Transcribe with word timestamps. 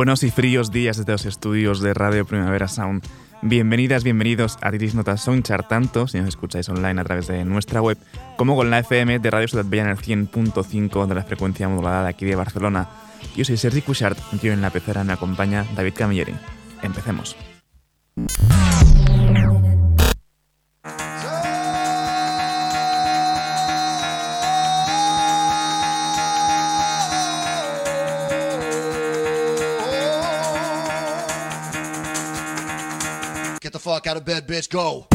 Buenos 0.00 0.22
y 0.22 0.30
fríos 0.30 0.72
días 0.72 0.96
desde 0.96 1.12
los 1.12 1.26
estudios 1.26 1.82
de 1.82 1.92
Radio 1.92 2.24
Primavera 2.24 2.68
Sound. 2.68 3.02
Bienvenidas, 3.42 4.02
bienvenidos 4.02 4.56
a 4.62 4.70
Titis 4.70 4.94
Notas 4.94 5.20
Soundchart, 5.20 5.68
tanto 5.68 6.08
si 6.08 6.18
nos 6.18 6.28
escucháis 6.28 6.70
online 6.70 7.02
a 7.02 7.04
través 7.04 7.26
de 7.26 7.44
nuestra 7.44 7.82
web, 7.82 7.98
como 8.38 8.56
con 8.56 8.70
la 8.70 8.78
FM 8.78 9.18
de 9.18 9.30
Radio 9.30 9.46
Ciudad 9.46 9.66
Bella 9.68 9.82
en 9.82 9.90
el 9.90 9.98
100.5 9.98 11.06
de 11.06 11.14
la 11.14 11.22
frecuencia 11.22 11.68
modulada 11.68 12.08
aquí 12.08 12.24
de 12.24 12.34
Barcelona. 12.34 12.88
Yo 13.36 13.44
soy 13.44 13.58
Sergi 13.58 13.82
Cushart, 13.82 14.16
yo 14.42 14.54
en 14.54 14.62
la 14.62 14.70
pecera 14.70 15.04
me 15.04 15.12
acompaña 15.12 15.66
David 15.76 15.92
Camilleri. 15.94 16.34
Empecemos. 16.82 17.36
fuck 33.80 34.06
out 34.06 34.16
of 34.16 34.24
bed, 34.24 34.46
bitch, 34.46 34.70
go. 34.70 35.06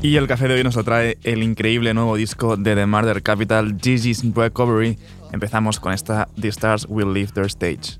Y 0.00 0.16
el 0.16 0.28
café 0.28 0.46
de 0.46 0.54
hoy 0.54 0.62
nos 0.62 0.76
trae 0.84 1.18
el 1.24 1.42
increíble 1.42 1.92
nuevo 1.92 2.14
disco 2.16 2.56
de 2.56 2.76
The 2.76 2.86
Murder 2.86 3.22
Capital, 3.22 3.76
Gigi's 3.80 4.22
Recovery. 4.34 4.96
Empezamos 5.32 5.80
con 5.80 5.92
esta 5.92 6.28
The 6.40 6.48
Stars 6.48 6.86
Will 6.88 7.12
Leave 7.12 7.32
Their 7.32 7.46
Stage. 7.46 7.98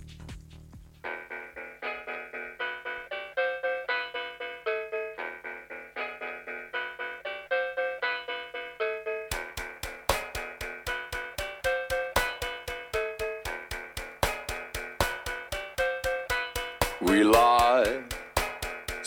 We 17.00 17.24
lie. 17.24 18.04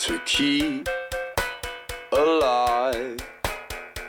to 0.02 0.18
keep 0.26 0.88
alive 2.10 3.16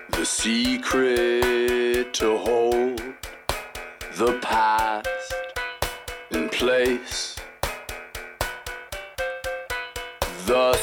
the 0.10 0.26
secret 0.26 2.12
to 2.12 2.36
hold 2.36 3.00
the 4.18 4.40
past 4.42 5.34
in 6.32 6.50
place. 6.50 7.36
The 10.48 10.74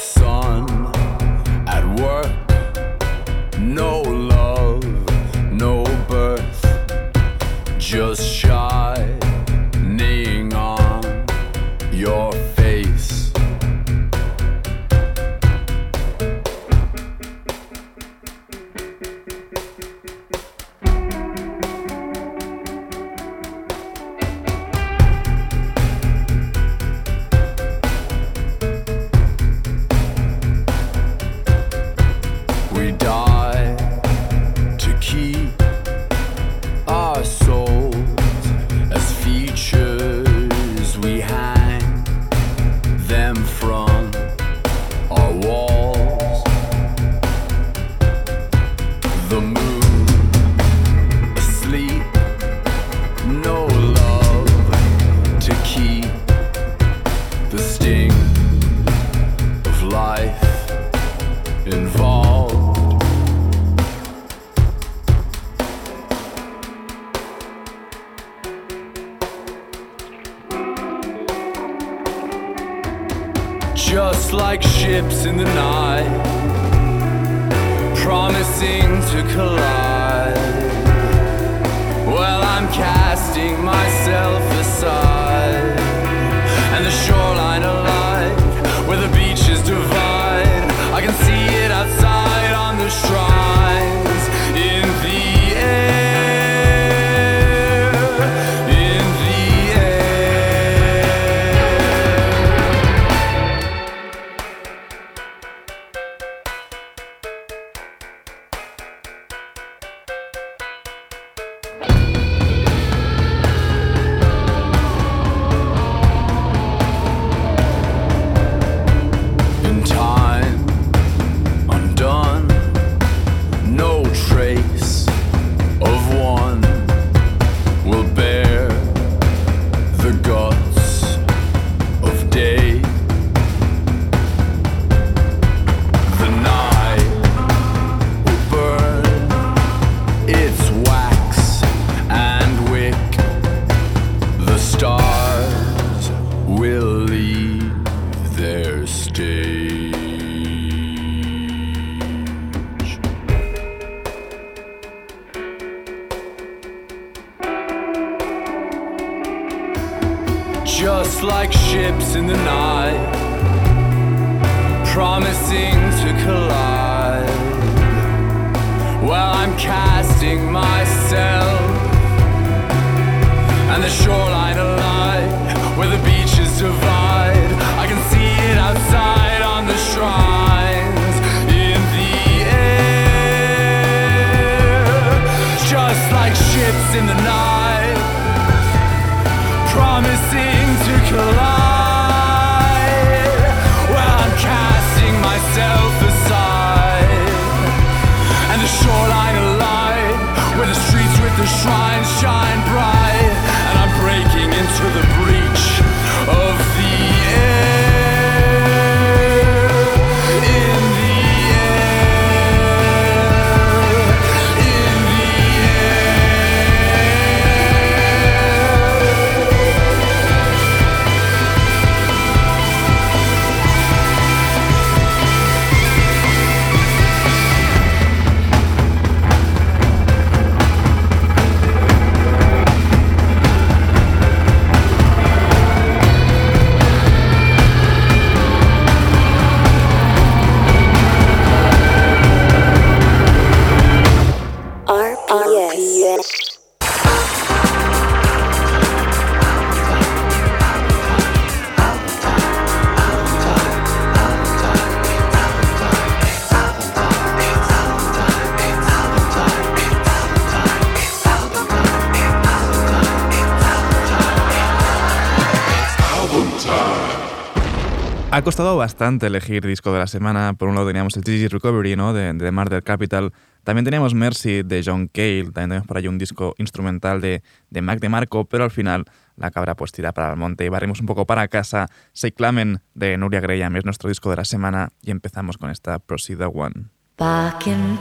bastante 268.81 269.27
elegir 269.27 269.67
disco 269.67 269.93
de 269.93 269.99
la 269.99 270.07
semana. 270.07 270.55
Por 270.55 270.69
un 270.71 270.75
lado 270.75 270.87
teníamos 270.87 271.15
el 271.15 271.23
Gigi 271.23 271.49
Recovery, 271.49 271.97
¿no? 271.97 272.15
De, 272.15 272.33
de 272.33 272.51
Murder 272.51 272.83
Capital. 272.83 273.31
También 273.63 273.85
teníamos 273.85 274.15
Mercy 274.15 274.63
de 274.63 274.83
John 274.83 275.07
Cale. 275.07 275.51
También 275.53 275.69
tenemos 275.69 275.87
por 275.87 275.99
ahí 275.99 276.09
un 276.09 276.17
disco 276.17 276.55
instrumental 276.57 277.21
de, 277.21 277.43
de 277.69 277.83
Mac 277.83 278.01
DeMarco. 278.01 278.47
Pero 278.47 278.65
al 278.65 278.71
final 278.71 279.05
la 279.37 279.51
cabra 279.51 279.77
pues 279.77 279.93
tira 279.93 280.13
para 280.13 280.31
el 280.31 280.39
monte 280.39 280.65
y 280.65 280.71
barrimos 280.71 280.99
un 281.01 281.07
poco 281.07 281.27
para 281.27 281.47
casa. 281.49 281.89
Se 282.15 282.33
clamen 282.33 282.81
de 282.95 283.19
Nuria 283.19 283.41
Graham 283.41 283.77
es 283.77 283.85
nuestro 283.85 284.09
disco 284.09 284.31
de 284.31 284.37
la 284.37 284.47
semana. 284.47 284.89
Y 285.03 285.11
empezamos 285.11 285.59
con 285.59 285.69
esta 285.69 285.99
Proceda 285.99 286.49
One. 286.49 286.87
Back 287.19 287.67
in 287.67 287.99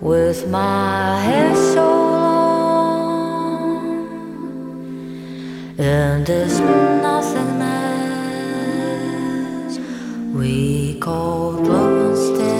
with 0.00 0.46
my 0.46 1.54
so 1.74 1.97
in 5.78 6.24
this 6.24 6.58
nothingness 6.58 7.78
we 10.34 10.98
called 10.98 11.64
love 11.68 12.10
instead. 12.10 12.58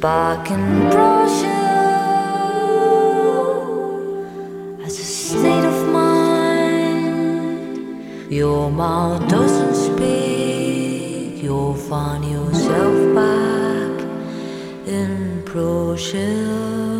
Back 0.00 0.50
in 0.50 0.90
Prussia 0.90 1.46
as 4.86 4.98
a 4.98 5.04
state 5.04 5.66
of 5.66 5.88
mind. 5.92 7.12
Your 8.32 8.70
mouth 8.70 9.28
doesn't 9.28 9.74
speak, 9.74 11.42
you'll 11.42 11.74
find 11.74 12.24
yourself 12.24 13.14
back 13.14 14.00
in 14.86 15.42
Prussia. 15.44 16.97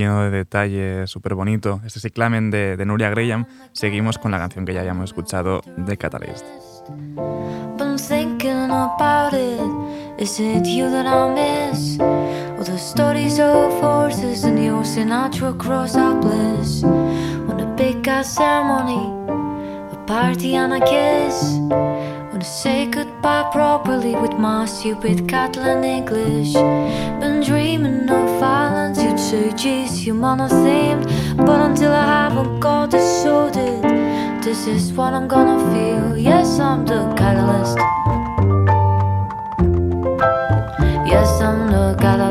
Lleno 0.00 0.22
de 0.22 0.30
detalles, 0.30 1.10
súper 1.10 1.34
bonito. 1.34 1.80
Este 1.84 1.98
es 1.98 2.04
el 2.04 2.12
clamen 2.12 2.50
de, 2.50 2.76
de 2.76 2.86
Nuria 2.86 3.10
Graham. 3.10 3.46
Seguimos 3.72 4.18
con 4.18 4.30
la 4.30 4.38
canción 4.38 4.64
que 4.64 4.72
ya 4.72 4.80
habíamos 4.80 5.04
escuchado 5.04 5.60
de 5.76 5.96
Catalyst. 5.96 6.44
Been 7.76 7.96
thinking 7.96 8.70
about 8.70 9.32
it. 9.32 9.60
Is 10.18 10.40
it 10.40 10.66
you 10.66 10.90
that 10.90 11.06
I 11.06 11.34
miss? 11.34 11.98
Or 12.00 12.64
the 12.64 12.78
stories 12.78 13.38
of 13.38 13.80
horses 13.80 14.44
and 14.44 14.58
your 14.58 14.84
Sinatra 14.84 15.56
cross 15.58 15.96
our 15.96 16.14
bliss? 16.18 16.82
On 16.82 17.60
a 17.60 17.74
big 17.76 18.06
ass 18.08 18.34
ceremony, 18.34 19.06
a 19.92 20.06
party 20.06 20.56
and 20.56 20.74
a 20.74 20.80
kiss. 20.80 21.58
Wanna 22.40 22.52
say 22.52 22.86
goodbye 22.86 23.50
properly 23.52 24.14
with 24.14 24.32
my 24.32 24.64
stupid 24.64 25.28
Catalan 25.28 25.84
English. 25.84 26.54
Been 27.20 27.42
dreaming 27.42 28.08
of 28.08 28.40
violence, 28.40 29.02
you'd 29.02 29.20
say, 29.20 29.52
geez, 29.52 30.06
you 30.06 30.14
monothemed. 30.14 31.04
But 31.36 31.60
until 31.60 31.92
I 31.92 32.06
haven't 32.06 32.60
got 32.60 32.94
it 32.94 33.06
sorted, 33.22 33.82
this 34.42 34.66
is 34.66 34.90
what 34.94 35.12
I'm 35.12 35.28
gonna 35.28 35.58
feel. 35.70 36.16
Yes, 36.16 36.58
I'm 36.58 36.86
the 36.86 37.12
catalyst. 37.14 37.76
Yes, 41.12 41.42
I'm 41.42 41.70
the 41.70 41.94
catalyst. 42.00 42.29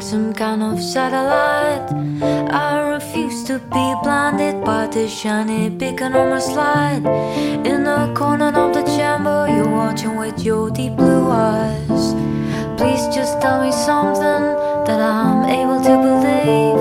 Like 0.00 0.08
some 0.08 0.32
kind 0.32 0.62
of 0.62 0.82
satellite. 0.82 1.92
I 2.50 2.88
refuse 2.94 3.44
to 3.44 3.58
be 3.58 3.86
blinded 4.02 4.64
by 4.64 4.86
the 4.86 5.06
shiny 5.06 5.68
beacon 5.68 6.14
on 6.14 6.30
my 6.30 6.38
slide. 6.38 7.04
In 7.66 7.84
the 7.84 8.12
corner 8.16 8.48
of 8.48 8.72
the 8.72 8.82
chamber, 8.96 9.46
you're 9.54 9.68
watching 9.68 10.16
with 10.16 10.40
your 10.40 10.70
deep 10.70 10.96
blue 10.96 11.28
eyes. 11.30 12.14
Please 12.78 13.04
just 13.14 13.42
tell 13.42 13.60
me 13.62 13.72
something 13.72 14.44
that 14.86 15.00
I'm 15.00 15.44
able 15.44 15.80
to 15.88 15.94
believe. 16.06 16.80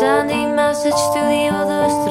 Sending 0.00 0.56
message 0.56 1.00
to 1.14 1.20
the 1.32 1.42
others 1.52 2.03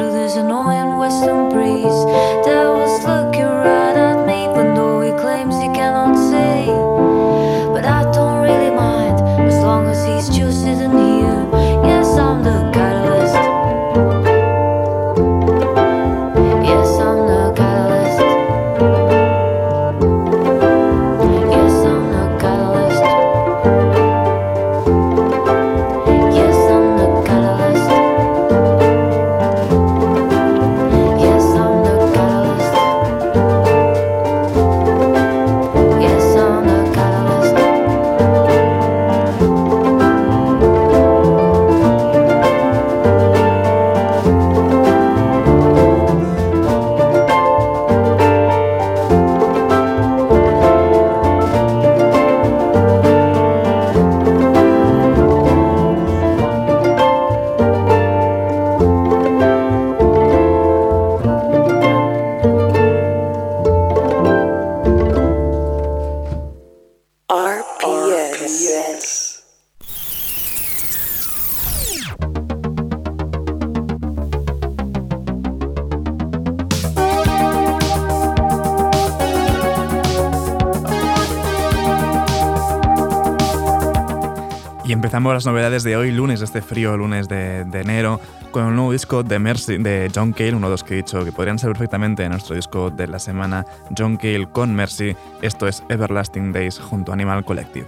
Empezamos 85.23 85.45
las 85.45 85.53
novedades 85.53 85.83
de 85.83 85.95
hoy, 85.95 86.11
lunes, 86.11 86.41
este 86.41 86.61
frío 86.61 86.97
lunes 86.97 87.29
de, 87.29 87.61
enero, 87.61 88.19
con 88.51 88.65
un 88.65 88.75
nuevo 88.75 88.91
disco 88.91 89.23
de 89.23 89.39
Mercy 89.39 89.77
de 89.77 90.11
John 90.13 90.33
Cale, 90.33 90.53
uno 90.53 90.67
de 90.67 90.71
los 90.71 90.83
que 90.83 90.95
he 90.95 90.97
dicho 90.97 91.23
que 91.23 91.31
podrían 91.31 91.57
ser 91.57 91.69
perfectamente 91.69 92.27
nuestro 92.27 92.57
disco 92.57 92.89
de 92.89 93.07
la 93.07 93.19
semana, 93.19 93.65
John 93.97 94.17
Cale 94.17 94.49
con 94.51 94.75
Mercy. 94.75 95.15
Esto 95.41 95.69
es 95.69 95.81
Everlasting 95.87 96.51
Days 96.51 96.77
junto 96.77 97.13
a 97.13 97.15
Animal 97.15 97.45
Collective. 97.45 97.87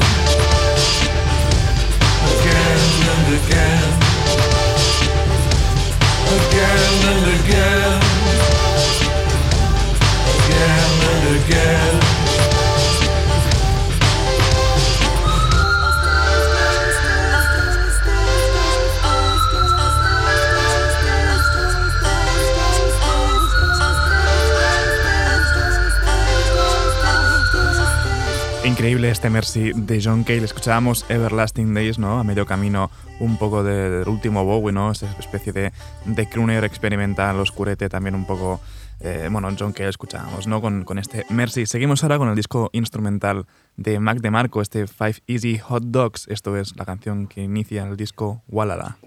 Increíble 28.81 29.11
este 29.11 29.29
Mercy 29.29 29.73
de 29.75 30.01
John 30.03 30.23
Cale. 30.23 30.43
Escuchábamos 30.43 31.05
Everlasting 31.07 31.71
Days, 31.75 31.99
¿no? 31.99 32.17
A 32.19 32.23
medio 32.23 32.47
camino 32.47 32.89
un 33.19 33.37
poco 33.37 33.63
del 33.63 34.09
último 34.09 34.43
Bowie, 34.43 34.73
¿no? 34.73 34.89
Esa 34.89 35.05
especie 35.19 35.53
de, 35.53 35.71
de 36.05 36.27
crooner 36.27 36.63
experimental, 36.63 37.39
oscurete, 37.39 37.89
también 37.89 38.15
un 38.15 38.25
poco... 38.25 38.59
Eh, 38.99 39.29
bueno, 39.31 39.49
John 39.57 39.71
Cale 39.71 39.89
escuchábamos, 39.89 40.47
¿no? 40.47 40.61
Con, 40.61 40.83
con, 40.83 40.97
este 40.97 41.27
Mercy. 41.29 41.67
Seguimos 41.67 42.01
ahora 42.01 42.17
con 42.17 42.29
el 42.29 42.35
disco 42.35 42.71
instrumental 42.73 43.45
de 43.77 43.99
Mac 43.99 44.17
DeMarco, 44.17 44.63
este 44.63 44.87
Five 44.87 45.17
Easy 45.27 45.59
Hot 45.59 45.83
Dogs. 45.83 46.27
Esto 46.27 46.57
es 46.57 46.75
la 46.75 46.83
canción 46.83 47.27
que 47.27 47.43
inicia 47.43 47.83
el 47.83 47.95
disco 47.95 48.41
Walala. 48.47 48.97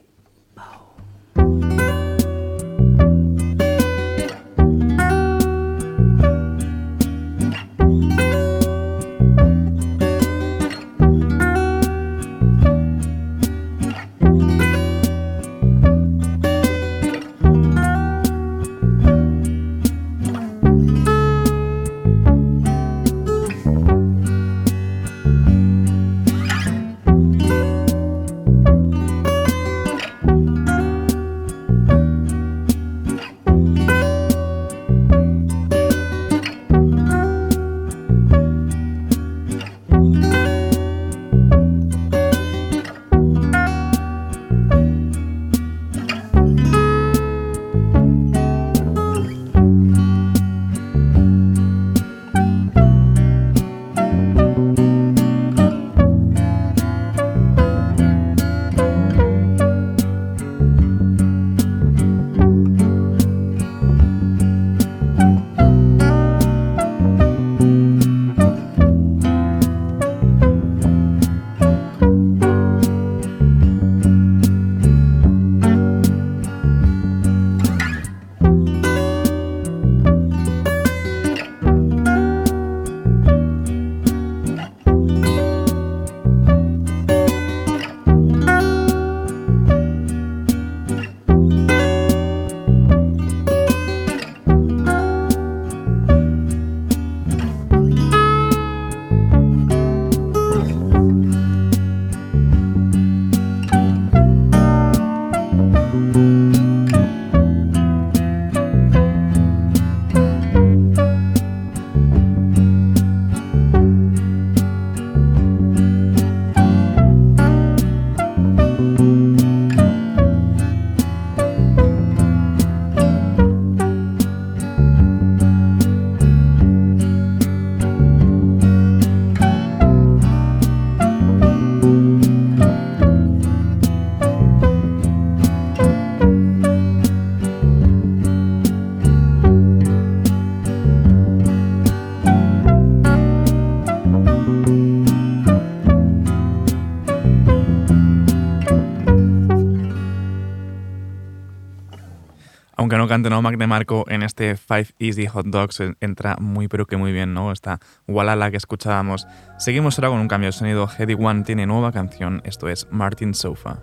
Cante 153.09 153.29
¿no? 153.29 153.43
Mac 153.43 153.57
de 153.57 153.67
Marco 153.67 154.05
en 154.09 154.23
este 154.23 154.57
Five 154.57 154.95
Easy 154.99 155.27
Hot 155.27 155.47
Dogs 155.47 155.83
entra 156.01 156.37
muy 156.39 156.69
pero 156.69 156.87
que 156.87 156.97
muy 156.97 157.13
bien, 157.13 157.35
¿no? 157.35 157.53
Esta 157.53 157.81
Walala 158.07 158.51
que 158.51 158.57
escuchábamos. 158.57 159.27
Seguimos 159.59 159.99
ahora 159.99 160.11
con 160.11 160.21
un 160.21 160.29
cambio 160.29 160.49
de 160.49 160.53
sonido. 160.53 160.89
Heady 160.89 161.15
One 161.15 161.43
tiene 161.43 161.67
nueva 161.67 161.93
canción, 161.93 162.41
esto 162.45 162.69
es 162.69 162.87
Martin 162.91 163.35
Sofa. 163.35 163.81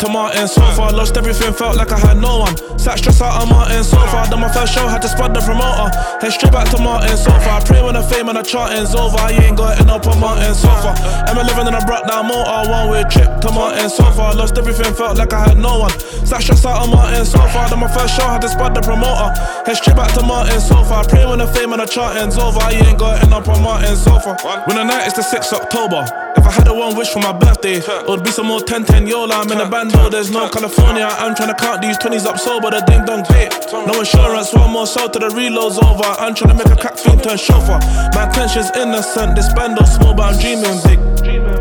To 0.00 0.08
Martin 0.08 0.48
so 0.48 0.64
far. 0.72 0.92
Lost 0.92 1.16
everything, 1.16 1.52
felt 1.52 1.76
like 1.76 1.92
I 1.92 1.98
had 1.98 2.16
no 2.16 2.38
one. 2.38 2.56
Sat 2.78 2.98
stressed 2.98 3.20
out 3.20 3.42
on 3.42 3.48
Martin 3.48 3.84
so 3.84 4.00
far. 4.08 4.24
Done 4.28 4.40
my 4.40 4.48
first 4.48 4.72
show, 4.72 4.88
had 4.88 5.02
to 5.02 5.08
spot 5.08 5.34
the 5.34 5.40
promoter. 5.40 5.92
Head 6.24 6.32
straight 6.32 6.52
back 6.52 6.68
to 6.72 6.80
Martin 6.80 7.16
so 7.16 7.30
far. 7.44 7.60
Pray 7.60 7.82
when 7.82 7.94
the 7.94 8.02
fame 8.02 8.28
and 8.28 8.38
the 8.38 8.42
charting's 8.42 8.94
over. 8.94 9.18
I 9.20 9.32
ain't 9.36 9.58
got 9.58 9.76
up 9.76 10.06
on 10.06 10.18
Martin 10.18 10.54
so 10.54 10.68
far. 10.80 10.96
M11 11.28 11.68
and 11.68 11.76
I 11.76 11.84
brought 11.84 12.08
down 12.08 12.28
motor, 12.28 12.70
one 12.70 12.88
way 12.88 13.04
trip 13.12 13.28
to 13.44 13.52
Martin 13.52 13.90
so 13.90 14.04
far. 14.16 14.34
Lost 14.34 14.56
everything, 14.56 14.94
felt 14.94 15.18
like 15.18 15.32
I 15.32 15.48
had 15.52 15.58
no 15.58 15.80
one. 15.80 15.92
Sat 16.24 16.40
stressed 16.42 16.64
out 16.64 16.80
on 16.80 16.90
Martin 16.90 17.26
so 17.26 17.40
far. 17.52 17.68
Done 17.68 17.80
my 17.80 17.92
first 17.92 18.16
show, 18.16 18.24
had 18.24 18.40
to 18.40 18.48
spot 18.48 18.72
the 18.72 18.80
promoter. 18.80 19.36
Head 19.68 19.76
straight 19.76 19.96
back 19.96 20.16
to 20.16 20.22
Martin 20.24 20.60
so 20.60 20.82
far. 20.84 21.04
Pray 21.04 21.26
when 21.26 21.40
the 21.40 21.46
fame 21.46 21.72
and 21.72 21.82
the 21.82 21.86
charting's 21.86 22.38
over. 22.38 22.60
I 22.60 22.72
ain't 22.72 22.98
got 22.98 23.20
up 23.32 23.48
on 23.48 23.62
Martin 23.62 23.96
so 23.96 24.18
far. 24.18 24.36
When 24.64 24.76
the 24.76 24.84
night 24.84 25.06
is 25.06 25.12
the 25.12 25.22
6th 25.22 25.52
October. 25.52 26.19
I 26.50 26.52
had 26.52 26.66
a 26.66 26.74
one 26.74 26.96
wish 26.96 27.10
for 27.10 27.20
my 27.20 27.30
birthday, 27.30 27.78
it 27.78 28.08
would 28.08 28.24
be 28.24 28.32
some 28.32 28.46
more 28.48 28.60
10 28.60 28.84
10 28.84 29.06
Yola. 29.06 29.38
I'm 29.38 29.52
in 29.52 29.60
a 29.60 29.70
bando, 29.70 30.10
there's 30.10 30.32
no 30.32 30.48
California. 30.48 31.06
I'm 31.06 31.36
trying 31.36 31.54
to 31.54 31.54
count 31.54 31.80
these 31.80 31.96
20s 31.98 32.26
up 32.26 32.40
sober, 32.40 32.74
the 32.74 32.82
ding 32.90 33.04
dong 33.06 33.22
pay. 33.22 33.46
No 33.70 34.00
insurance, 34.00 34.52
one 34.52 34.72
more 34.72 34.88
soul 34.88 35.08
to 35.10 35.18
the 35.20 35.30
reload's 35.30 35.78
over. 35.78 36.10
I'm 36.18 36.34
trying 36.34 36.50
to 36.50 36.58
make 36.58 36.66
a 36.66 36.74
crack 36.74 36.98
fiend 36.98 37.22
turn 37.22 37.38
chauffeur. 37.38 37.78
My 38.18 38.26
intention's 38.26 38.66
innocent, 38.74 39.36
this 39.36 39.46
bando 39.54 39.84
small, 39.84 40.12
but 40.12 40.34
I'm 40.34 40.40
dreaming 40.42 40.74
big. 40.82 40.98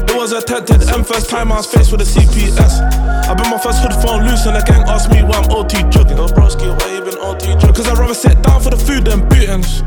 It 0.10 0.18
was 0.18 0.34
a 0.34 0.42
attempted, 0.42 0.82
M 0.90 1.04
first 1.04 1.30
time 1.30 1.52
I 1.52 1.58
was 1.58 1.70
faced 1.70 1.92
with 1.92 2.02
a 2.02 2.10
CPS. 2.10 2.82
I 3.30 3.34
been 3.38 3.46
my 3.46 3.62
first 3.62 3.86
hood 3.86 3.94
phone 4.02 4.26
loose 4.26 4.48
and 4.48 4.56
the 4.58 4.66
gang 4.66 4.82
asked 4.90 5.14
me 5.14 5.22
why 5.22 5.38
I'm 5.38 5.54
OT 5.54 5.86
jugging. 5.94 6.18
Oh 6.18 6.34
broski, 6.34 6.66
why 6.66 6.98
you 6.98 7.06
been 7.06 7.22
OT 7.22 7.46
jugging? 7.62 7.76
Cause 7.76 7.88
I'd 7.88 8.00
rather 8.00 8.18
sit 8.18 8.42
down 8.42 8.60
for 8.60 8.72
the 8.72 8.82
food 8.82 9.06
than 9.06 9.22
bootings. 9.30 9.86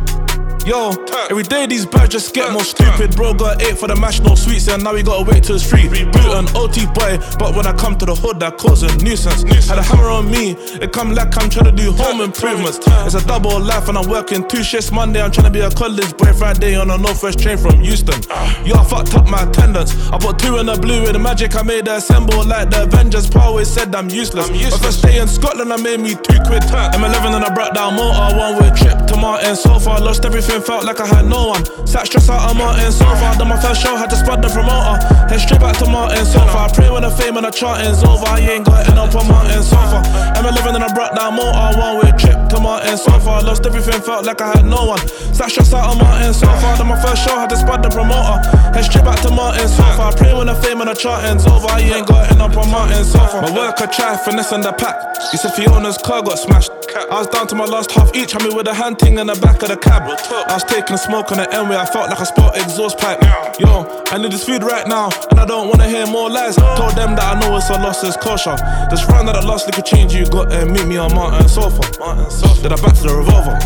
Yo, 0.64 0.90
every 1.28 1.42
day 1.42 1.66
these 1.66 1.84
birds 1.84 2.10
just 2.10 2.32
get 2.32 2.52
more 2.52 2.62
stupid. 2.62 3.16
Bro 3.16 3.34
got 3.34 3.60
eight 3.62 3.76
for 3.76 3.88
the 3.88 3.96
mash, 3.96 4.20
no 4.20 4.36
sweets, 4.36 4.68
and 4.68 4.84
now 4.84 4.94
we 4.94 5.02
gotta 5.02 5.28
wait 5.28 5.42
till 5.42 5.56
it's 5.56 5.68
free. 5.68 5.88
Boot 5.88 6.30
an 6.38 6.46
OT 6.54 6.86
boy, 6.86 7.18
but 7.36 7.56
when 7.56 7.66
I 7.66 7.72
come 7.72 7.98
to 7.98 8.06
the 8.06 8.14
hood, 8.14 8.38
that 8.38 8.58
cause 8.58 8.84
a 8.84 8.96
nuisance. 9.02 9.42
Had 9.68 9.78
a 9.78 9.82
hammer 9.82 10.08
on 10.08 10.30
me, 10.30 10.52
it 10.80 10.92
come 10.92 11.14
like 11.14 11.36
I'm 11.36 11.50
trying 11.50 11.64
to 11.64 11.72
do 11.72 11.90
home 11.90 12.20
improvements. 12.20 12.78
It's 12.86 13.14
a 13.14 13.26
double 13.26 13.58
life, 13.58 13.88
and 13.88 13.98
I'm 13.98 14.08
working 14.08 14.46
two 14.46 14.62
shifts 14.62 14.92
Monday. 14.92 15.20
I'm 15.20 15.32
trying 15.32 15.46
to 15.46 15.50
be 15.50 15.60
a 15.60 15.70
college 15.70 16.16
boy 16.16 16.32
Friday 16.32 16.76
on 16.76 16.90
a 16.90 16.96
Northwest 16.98 17.40
train 17.40 17.58
from 17.58 17.82
Euston. 17.82 18.20
Ah. 18.30 18.62
Yo, 18.64 18.76
I 18.76 18.84
fucked 18.84 19.14
up 19.14 19.28
my 19.28 19.42
attendance. 19.42 19.96
I 20.10 20.18
put 20.18 20.38
two 20.38 20.58
in 20.58 20.66
the 20.66 20.78
blue 20.78 21.02
with 21.02 21.14
the 21.14 21.18
magic 21.18 21.56
I 21.56 21.62
made 21.62 21.86
the 21.86 21.96
assemble 21.96 22.46
like 22.46 22.70
the 22.70 22.84
Avengers. 22.84 23.28
Pa 23.28 23.46
always 23.50 23.66
said 23.66 23.92
I'm 23.96 24.08
useless. 24.08 24.48
My 24.48 24.78
first 24.78 25.02
day 25.02 25.18
in 25.18 25.26
Scotland, 25.26 25.72
I 25.72 25.76
made 25.82 25.98
me 25.98 26.14
two 26.14 26.38
quid. 26.46 26.62
M11 26.62 27.34
and 27.34 27.44
I 27.44 27.52
brought 27.52 27.74
down 27.74 27.96
motor, 27.96 28.36
one 28.38 28.62
way 28.62 28.70
trip 28.76 29.02
Martin. 29.22 29.54
So 29.54 29.78
far, 29.78 30.00
lost 30.00 30.24
everything, 30.24 30.60
felt 30.60 30.84
like 30.84 30.98
I 30.98 31.06
had 31.06 31.24
no 31.26 31.46
one. 31.54 31.64
Sat 31.86 32.08
stressed 32.08 32.28
out 32.28 32.50
on 32.50 32.58
Martin. 32.58 32.90
So 32.90 33.06
far, 33.22 33.38
done 33.38 33.46
my 33.46 33.60
first 33.62 33.80
show, 33.80 33.94
had 33.94 34.10
to 34.10 34.16
spot 34.16 34.42
the 34.42 34.50
promoter. 34.50 34.98
Head 35.30 35.38
straight 35.38 35.60
back 35.60 35.78
to 35.78 35.86
Martin. 35.86 36.26
So 36.26 36.42
far, 36.50 36.68
pray 36.74 36.90
when 36.90 37.06
the 37.06 37.10
fame 37.10 37.36
and 37.38 37.46
the 37.46 37.52
charting's 37.54 38.02
over. 38.02 38.26
I 38.26 38.40
ain't 38.40 38.66
got 38.66 38.82
it 38.82 38.98
up 38.98 39.14
on 39.14 39.28
Martin. 39.30 39.62
So 39.62 39.78
far, 39.78 40.02
M11 40.34 40.74
and 40.74 40.82
I 40.82 40.90
brought 40.92 41.14
down 41.14 41.38
motor, 41.38 41.78
one 41.78 42.02
way 42.02 42.10
trip 42.18 42.34
to 42.50 42.58
Martin. 42.58 42.98
So 42.98 43.14
far, 43.22 43.46
lost 43.46 43.64
everything, 43.64 44.02
felt 44.02 44.26
like 44.26 44.40
I 44.42 44.58
had 44.58 44.66
no 44.66 44.90
one. 44.90 45.06
Sat 45.30 45.54
stressed 45.54 45.72
out 45.72 45.86
on 45.86 45.98
Martin. 46.02 46.34
So 46.34 46.50
far, 46.58 46.74
done 46.76 46.90
my 46.90 46.98
first 46.98 47.22
show, 47.22 47.38
had 47.38 47.50
to 47.54 47.56
spot 47.56 47.80
the 47.86 47.90
promoter. 47.94 48.42
Head 48.74 48.82
straight 48.82 49.04
back 49.06 49.22
to 49.22 49.30
Martin. 49.30 49.68
So 49.68 49.86
far, 49.94 50.10
pray 50.18 50.34
when 50.34 50.50
the 50.50 50.58
fame 50.58 50.82
and 50.82 50.90
the 50.90 50.98
charting's 50.98 51.46
over. 51.46 51.70
I 51.70 51.78
ain't 51.78 52.10
got 52.10 52.26
it 52.26 52.42
up 52.42 52.58
on 52.58 52.66
Martin. 52.74 53.04
So 53.06 53.22
far, 53.30 53.42
my 53.42 53.54
work 53.54 53.78
I 53.78 53.86
try 53.86 54.18
finessing 54.18 54.66
the 54.66 54.72
pack. 54.72 54.98
You 55.30 55.38
said 55.38 55.54
Fiona's 55.54 55.98
car 55.98 56.22
got 56.26 56.42
smashed. 56.42 56.72
I 57.10 57.18
was 57.18 57.28
down 57.28 57.46
to 57.48 57.54
my 57.54 57.64
last 57.64 57.90
half 57.92 58.14
each, 58.14 58.32
had 58.32 58.42
me 58.42 58.50
with 58.52 58.66
a 58.66 58.74
hand 58.74 58.98
ting 59.12 59.20
in 59.20 59.26
the 59.26 59.38
back 59.40 59.62
of 59.62 59.68
the 59.68 59.76
cab. 59.76 60.02
I 60.02 60.54
was 60.54 60.64
taking 60.64 60.96
smoke 60.96 61.32
on 61.32 61.38
the 61.38 61.46
where 61.68 61.78
I 61.78 61.86
felt 61.86 62.08
like 62.08 62.18
a 62.18 62.26
spilled 62.26 62.56
exhaust 62.56 62.98
pipe. 62.98 63.20
Yo, 63.58 63.86
I 64.10 64.18
need 64.18 64.32
this 64.32 64.44
food 64.44 64.62
right 64.62 64.86
now, 64.86 65.10
and 65.30 65.40
I 65.40 65.44
don't 65.44 65.68
wanna 65.68 65.88
hear 65.88 66.06
more 66.06 66.30
lies. 66.30 66.56
Told 66.56 66.94
them 66.96 67.14
that 67.16 67.36
I 67.36 67.40
know 67.40 67.56
it's 67.56 67.70
a 67.70 67.74
loss, 67.74 68.04
it's 68.04 68.16
kosher. 68.16 68.56
This 68.90 69.04
round 69.08 69.28
that 69.28 69.36
I 69.36 69.44
lost, 69.44 69.66
liquor 69.66 69.82
change 69.82 70.14
you 70.14 70.26
got 70.26 70.52
and 70.52 70.72
meet 70.72 70.86
me 70.86 70.96
on 70.96 71.14
Martin 71.14 71.48
sofa. 71.48 71.82
Martin 71.98 72.30
sofa. 72.30 72.62
Then 72.62 72.72
I 72.72 72.76
back 72.76 72.94
to 72.96 73.02
the 73.02 73.14
revolver. 73.16 73.56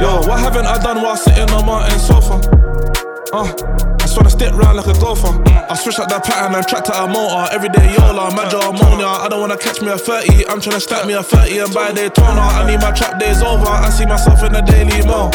Yo, 0.00 0.26
what 0.28 0.38
haven't 0.38 0.66
I 0.66 0.78
done 0.78 1.02
while 1.02 1.16
sitting 1.16 1.50
on 1.50 1.66
Martin 1.66 1.98
sofa? 1.98 2.87
Uh, 3.30 3.44
I 3.44 3.96
just 4.00 4.16
wanna 4.16 4.30
stick 4.30 4.52
round 4.54 4.76
like 4.76 4.86
a 4.86 4.98
golfer. 5.00 5.28
I 5.48 5.74
switch 5.74 5.98
up 5.98 6.08
that 6.08 6.24
pattern 6.24 6.54
and 6.56 6.66
track 6.66 6.84
to 6.84 6.94
a 6.96 7.06
motor. 7.06 7.52
Every 7.52 7.68
day 7.68 7.92
YOLA, 7.92 8.32
major 8.32 8.56
ammonia. 8.56 9.04
I 9.06 9.28
don't 9.28 9.40
wanna 9.40 9.58
catch 9.58 9.82
me 9.82 9.88
a 9.88 9.98
30. 9.98 10.46
I'm 10.48 10.60
tryna 10.60 10.80
stack 10.80 11.06
me 11.06 11.12
a 11.12 11.22
30 11.22 11.58
and 11.58 11.74
buy 11.74 11.92
Daytona. 11.92 12.40
I 12.40 12.64
need 12.64 12.80
my 12.80 12.92
trap 12.92 13.20
days 13.20 13.42
over. 13.42 13.68
I 13.68 13.90
see 13.90 14.06
myself 14.06 14.42
in 14.44 14.52
the 14.52 14.62
daily 14.62 15.04
mo. 15.04 15.28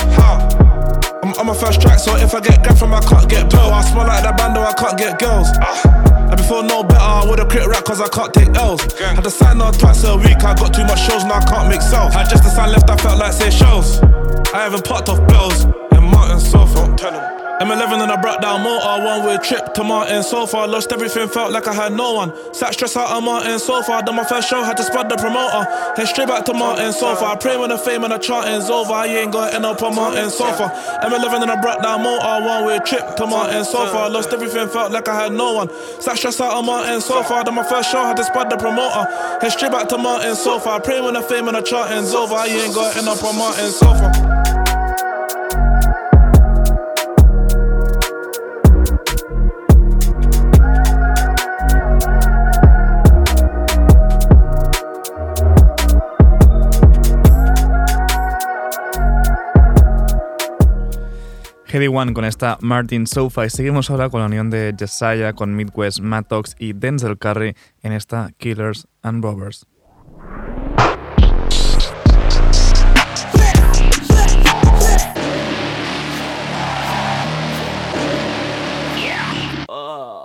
I'm 1.21 1.33
on 1.37 1.45
my 1.45 1.53
first 1.53 1.81
track, 1.81 1.99
so 1.99 2.15
if 2.17 2.33
I 2.33 2.41
get 2.41 2.63
grabbed 2.63 2.79
from 2.79 2.93
I 2.93 2.99
can't 3.01 3.29
get 3.29 3.49
bill. 3.49 3.69
I 3.69 3.81
smell 3.81 4.07
like 4.07 4.23
that 4.23 4.37
bando, 4.37 4.61
I 4.61 4.73
can't 4.73 4.97
get 4.97 5.19
girls. 5.19 5.47
And 5.53 6.35
before 6.35 6.63
no 6.63 6.83
better, 6.83 6.99
I 6.99 7.23
would've 7.29 7.47
quit 7.47 7.67
rap 7.67 7.85
cause 7.85 8.01
I 8.01 8.09
can't 8.09 8.33
take 8.33 8.57
L's. 8.57 8.81
Had 8.97 9.23
to 9.23 9.29
sign 9.29 9.61
on 9.61 9.71
twice 9.73 10.03
a 10.03 10.17
week, 10.17 10.43
I 10.43 10.53
got 10.55 10.73
too 10.73 10.83
much 10.83 10.99
shows, 11.05 11.23
now 11.25 11.37
I 11.37 11.45
can't 11.45 11.69
make 11.69 11.81
sales. 11.81 12.13
Had 12.13 12.27
just 12.29 12.43
a 12.43 12.49
sign 12.49 12.71
left, 12.71 12.89
I 12.89 12.97
felt 12.97 13.19
like 13.19 13.33
say 13.33 13.51
shows. 13.51 14.01
I 14.51 14.65
haven't 14.65 14.83
popped 14.83 15.09
off 15.09 15.25
bills, 15.29 15.65
and 15.91 16.03
Martin 16.03 16.39
Sofa. 16.39 16.93
Tell 16.97 17.13
him. 17.13 17.52
M11 17.63 18.03
and 18.03 18.11
I 18.11 18.19
brought 18.19 18.41
down 18.41 18.61
motor, 18.61 19.05
one 19.05 19.25
way 19.25 19.37
trip 19.37 19.73
to 19.75 19.85
Martin 19.85 20.21
so 20.21 20.45
far. 20.45 20.67
Lost 20.67 20.91
everything, 20.91 21.29
felt 21.29 21.53
like 21.53 21.65
I 21.65 21.73
had 21.73 21.93
no 21.93 22.11
one. 22.11 22.33
Sat 22.53 22.73
stressed 22.73 22.97
out 22.97 23.09
on 23.09 23.23
Martin 23.23 23.57
so 23.57 23.81
far. 23.83 24.03
Done 24.03 24.17
my 24.17 24.25
first 24.25 24.49
show, 24.49 24.63
had 24.63 24.75
to 24.75 24.83
spot 24.83 25.07
the 25.07 25.15
promoter. 25.15 25.63
Head 25.95 26.09
straight 26.09 26.27
back 26.27 26.43
to 26.45 26.53
Martin 26.53 26.91
so 26.91 27.15
far. 27.15 27.33
I 27.33 27.37
pray 27.37 27.55
when 27.55 27.69
the 27.69 27.77
fame 27.77 28.03
and 28.03 28.11
the 28.11 28.17
charting's 28.17 28.69
over. 28.69 28.91
I 28.91 29.05
ain't 29.05 29.31
gonna 29.31 29.55
end 29.55 29.65
up 29.65 29.81
on 29.81 29.95
Martin 29.95 30.29
so 30.29 30.51
far. 30.51 30.71
M11 31.07 31.43
and 31.43 31.51
I 31.51 31.61
brought 31.61 31.81
down 31.81 32.03
motor, 32.03 32.45
one 32.45 32.65
way 32.65 32.79
trip 32.79 33.15
to 33.15 33.25
Martin 33.25 33.63
so 33.63 33.87
far. 33.87 34.09
Lost 34.09 34.33
everything, 34.33 34.67
felt 34.67 34.91
like 34.91 35.07
I 35.07 35.23
had 35.23 35.31
no 35.31 35.53
one. 35.53 35.69
Sat 36.01 36.17
stressed 36.17 36.41
out 36.41 36.51
on 36.51 36.65
Martin 36.65 36.99
so 36.99 37.23
far. 37.23 37.45
Done 37.45 37.55
my 37.55 37.63
first 37.63 37.89
show, 37.89 38.03
had 38.03 38.17
to 38.17 38.25
spot 38.25 38.49
the 38.49 38.57
promoter. 38.57 39.07
Head 39.39 39.53
straight 39.53 39.71
back 39.71 39.87
to 39.87 39.97
Martin 39.97 40.35
so 40.35 40.59
far. 40.59 40.79
I 40.79 40.79
pray 40.81 40.99
when 40.99 41.13
the 41.13 41.21
fame 41.21 41.47
and 41.47 41.55
the 41.55 41.61
charting's 41.61 42.13
over. 42.13 42.35
I 42.35 42.47
ain't 42.47 42.75
gonna 42.75 42.97
end 42.97 43.07
up 43.07 43.23
on 43.23 43.37
Martin 43.37 43.71
so 43.71 43.85
far. 43.85 44.82
One 61.87 62.13
con 62.13 62.25
esta 62.25 62.57
Martin 62.61 63.07
Sofa 63.07 63.45
y 63.45 63.49
seguimos 63.49 63.89
ahora 63.89 64.09
con 64.09 64.19
la 64.19 64.27
unión 64.27 64.49
de 64.49 64.73
Jesiah 64.77 65.33
con 65.33 65.55
Midwest, 65.55 65.99
Mattox 65.99 66.55
y 66.59 66.73
Denzel 66.73 67.17
Curry 67.17 67.55
en 67.81 67.93
esta 67.93 68.31
Killers 68.37 68.87
and 69.01 69.23
Robbers. 69.23 69.65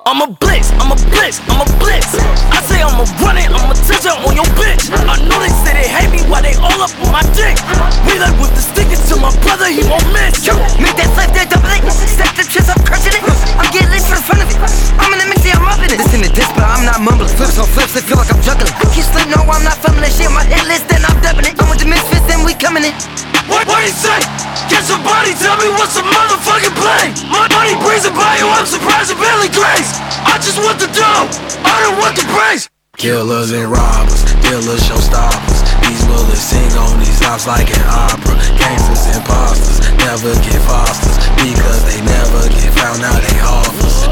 I'm 0.08 0.24
a 0.24 0.28
blitz, 0.40 0.72
I'm 0.80 0.88
a 0.88 0.96
blitz, 1.12 1.36
I'm 1.52 1.60
a 1.60 1.68
blitz. 1.76 2.16
I 2.48 2.64
say 2.64 2.80
I'm 2.80 2.96
a 2.96 3.04
run 3.20 3.36
it, 3.36 3.52
I'm 3.52 3.68
a 3.68 3.76
touch 3.76 4.08
on 4.08 4.32
your 4.32 4.48
bitch. 4.56 4.88
I 5.04 5.20
know 5.28 5.36
they 5.36 5.52
say 5.60 5.76
they 5.76 5.84
hate 5.84 6.08
me 6.08 6.24
while 6.32 6.40
they 6.40 6.56
all 6.64 6.80
up 6.80 6.88
on 7.04 7.12
my 7.12 7.20
dick. 7.36 7.60
We 8.08 8.16
like 8.16 8.32
with 8.40 8.56
the 8.56 8.64
stickers 8.64 9.04
to 9.12 9.20
my 9.20 9.28
brother, 9.44 9.68
he 9.68 9.84
won't 9.84 10.08
miss. 10.16 10.48
Yo, 10.48 10.56
make 10.80 10.96
that 10.96 11.12
slap 11.12 11.28
that 11.36 11.52
double 11.52 11.68
it. 11.68 11.84
Step 11.92 12.32
the 12.40 12.48
chest, 12.48 12.72
I'm 12.72 12.80
crushing 12.88 13.20
it. 13.20 13.22
I'm 13.60 13.68
getting 13.68 13.92
lit 13.92 14.00
for 14.00 14.16
the 14.16 14.24
fun 14.24 14.40
of 14.40 14.48
it. 14.48 14.56
I'm 14.96 15.12
in 15.12 15.20
the 15.20 15.28
mix, 15.28 15.44
yeah, 15.44 15.60
I'm 15.60 15.68
rubbing 15.68 15.92
it. 15.92 16.00
Listen 16.00 16.24
to 16.24 16.32
this, 16.32 16.48
but 16.56 16.64
I'm 16.64 16.88
not 16.88 17.04
mumbling. 17.04 17.28
Flips 17.36 17.60
on 17.60 17.68
flips, 17.68 17.92
it 17.92 18.08
feel 18.08 18.16
like 18.16 18.32
I'm 18.32 18.40
juggling. 18.40 18.72
Keep 18.96 19.12
slip, 19.12 19.28
no, 19.28 19.44
I'm 19.44 19.60
not 19.60 19.76
fumbling 19.76 20.08
shit. 20.08 20.32
My 20.32 20.40
hit 20.48 20.64
list, 20.72 20.88
then 20.88 21.04
I'm 21.04 21.20
dubbing 21.20 21.52
it. 21.52 21.60
I'm 21.60 21.68
with 21.68 21.84
the 21.84 21.88
misfits, 21.92 22.24
then 22.24 22.48
we 22.48 22.56
coming 22.56 22.80
in. 22.80 22.96
What, 23.44 23.68
what 23.68 23.80
do 23.80 23.84
you 23.84 23.92
say? 23.92 24.24
Get 24.72 24.84
somebody, 24.84 25.32
tell 25.36 25.56
me 25.56 25.68
what's 25.76 25.96
a 25.96 26.04
motherfucking 26.04 26.76
play. 26.76 27.12
My 27.28 27.48
money 27.48 27.72
brings 27.80 28.04
a 28.04 28.12
by 28.12 28.36
you, 28.36 28.48
I'm 28.48 28.66
surprised 28.68 29.12
it 29.12 29.16
barely 29.16 29.48
grace. 29.48 29.97
I 30.24 30.38
just 30.38 30.58
want 30.62 30.78
the 30.78 30.88
dough, 30.94 31.28
I 31.66 31.74
don't 31.84 31.98
want 31.98 32.14
the 32.16 32.26
praise. 32.30 32.70
Killers 32.98 33.52
and 33.52 33.70
robbers, 33.70 34.26
dealers, 34.42 34.82
showstoppers. 34.82 35.62
These 35.86 36.02
bullets 36.10 36.42
sing 36.42 36.66
on 36.74 36.98
these 36.98 37.22
ops 37.22 37.46
like 37.46 37.70
an 37.70 37.86
opera. 37.86 38.34
Gangsters, 38.58 39.06
imposters, 39.14 39.78
never 40.02 40.34
get 40.42 40.58
fosters 40.66 41.14
because 41.38 41.80
they 41.86 42.02
never 42.02 42.42
get 42.50 42.74
found 42.74 43.06
out 43.06 43.22
they 43.22 43.38
offers. 43.38 44.02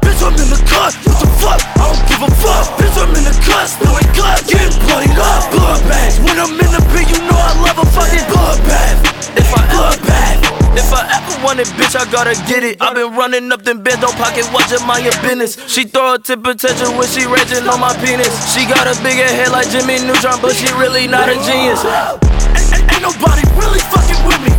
Bitch, 0.00 0.20
I'm 0.24 0.32
in 0.32 0.48
the 0.48 0.60
cut, 0.64 0.96
what 1.04 1.20
the 1.20 1.28
fuck? 1.44 1.60
I 1.76 1.92
don't 1.92 2.02
give 2.08 2.22
a 2.24 2.30
fuck. 2.40 2.64
Bitch, 2.80 2.96
I'm 2.96 3.12
in 3.12 3.24
the 3.28 3.36
cut, 3.44 3.68
spilling 3.68 4.10
guts, 4.16 4.48
getting 4.48 4.72
bloodied 4.80 5.20
up. 5.20 5.52
Bloodbath. 5.52 6.16
When 6.24 6.40
I'm 6.40 6.56
in 6.56 6.70
the 6.72 6.82
pit, 6.96 7.12
you 7.12 7.20
know 7.20 7.36
I 7.36 7.52
love 7.68 7.78
a 7.84 7.86
fucking 7.92 8.24
bloodbath. 8.32 8.98
If 9.36 9.52
I 9.52 9.60
bloodbath. 9.68 10.55
If 10.76 10.92
I 10.92 11.08
ever 11.08 11.40
want 11.40 11.58
it, 11.58 11.72
bitch, 11.72 11.96
I 11.96 12.04
gotta 12.12 12.36
get 12.44 12.60
it. 12.60 12.76
i 12.84 12.92
been 12.92 13.16
running 13.16 13.50
up 13.50 13.64
them 13.64 13.80
bed, 13.80 14.04
don't 14.04 14.12
pocket, 14.20 14.44
watching 14.52 14.84
my 14.84 15.00
business. 15.24 15.56
She 15.72 15.88
throw 15.88 16.14
a 16.14 16.18
tip 16.20 16.44
potential 16.44 16.92
when 17.00 17.08
she 17.08 17.24
raging 17.24 17.64
on 17.64 17.80
my 17.80 17.96
penis. 18.04 18.28
She 18.52 18.68
got 18.68 18.84
a 18.84 18.92
bigger 19.00 19.24
head 19.24 19.56
like 19.56 19.72
Jimmy 19.72 20.04
Neutron, 20.04 20.36
but 20.44 20.52
she 20.52 20.68
really 20.76 21.08
not 21.08 21.32
a 21.32 21.36
genius. 21.48 21.80
Ain't, 21.80 23.00
nobody 23.00 23.40
really 23.56 23.80
fucking 23.88 24.20
with 24.28 24.40
me. 24.44 24.52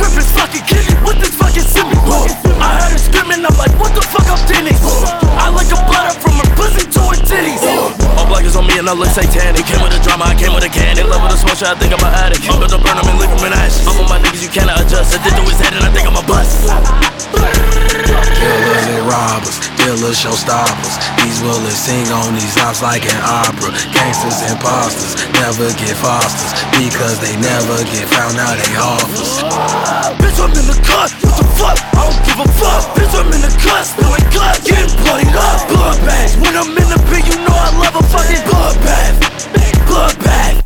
Rip 0.00 0.16
his 0.16 0.32
fucking 0.32 0.64
kidney 0.64 0.96
with 1.04 1.20
this 1.20 1.36
fucking 1.36 1.68
simi. 1.68 1.92
I 2.64 2.80
heard 2.80 2.96
her 2.96 3.02
screaming, 3.04 3.44
I'm 3.44 3.52
like, 3.60 3.76
what 3.76 3.92
the 3.92 4.00
fuck, 4.00 4.24
I'm 4.24 4.40
Denny's. 4.48 4.80
I 5.36 5.52
like 5.52 5.68
a 5.68 5.78
bladder 5.84 6.16
from 6.24 6.40
her 6.40 6.48
pussy 6.56 6.88
to 6.88 7.00
her 7.12 7.20
titties. 7.20 7.60
All 8.16 8.24
black 8.24 8.48
is 8.48 8.56
on 8.56 8.64
me 8.64 8.80
and 8.80 8.88
I 8.88 8.96
look 8.96 9.12
satanic. 9.12 9.68
Came 9.68 9.84
with 9.84 9.92
the 9.92 10.00
drama, 10.00 10.24
I 10.24 10.34
came 10.40 10.56
with 10.56 10.64
a 10.64 10.72
can. 10.72 10.96
They 10.96 11.04
love 11.04 11.20
with 11.20 11.36
a 11.36 11.38
smoke 11.38 11.60
I 11.60 11.76
think 11.76 11.92
I'm 11.92 12.00
an 12.00 12.16
addict. 12.16 12.48
I'm 12.48 12.56
gonna 12.56 12.80
burn 12.80 13.03
dealers, 20.04 20.20
showstoppers. 20.20 21.00
These 21.24 21.40
bullets 21.40 21.80
sing 21.80 22.06
on 22.12 22.34
these 22.34 22.56
ops 22.60 22.82
like 22.82 23.04
an 23.04 23.20
opera. 23.24 23.72
Gangsters, 23.92 24.44
imposters, 24.52 25.16
never 25.40 25.72
get 25.80 25.96
fosters 25.96 26.52
because 26.76 27.20
they 27.20 27.32
never 27.40 27.80
get 27.88 28.04
found 28.12 28.36
out 28.36 28.56
they 28.60 28.76
offers. 28.76 29.40
Bitch, 30.20 30.38
I'm 30.40 30.52
in 30.52 30.66
the 30.68 30.76
cut, 30.84 31.10
what 31.24 31.36
the 31.40 31.46
fuck? 31.56 31.78
I 31.96 32.04
don't 32.04 32.20
give 32.26 32.40
a 32.40 32.48
fuck. 32.60 32.82
Bitch, 32.96 33.14
I'm 33.16 33.32
in 33.32 33.40
the 33.40 33.52
cut, 33.64 33.84
spilling 33.84 34.28
guts, 34.28 34.68
getting 34.68 34.92
bloodied 35.00 35.32
up. 35.32 35.68
Bloodbath. 35.68 36.36
When 36.40 36.54
I'm 36.56 36.76
in 36.76 36.88
the 36.92 37.00
pit, 37.08 37.24
you 37.24 37.40
know 37.40 37.56
I 37.56 37.70
love 37.80 37.96
a 37.96 38.04
fucking 38.04 38.44
bloodbath. 38.44 39.14
Bloodbath. 39.88 40.63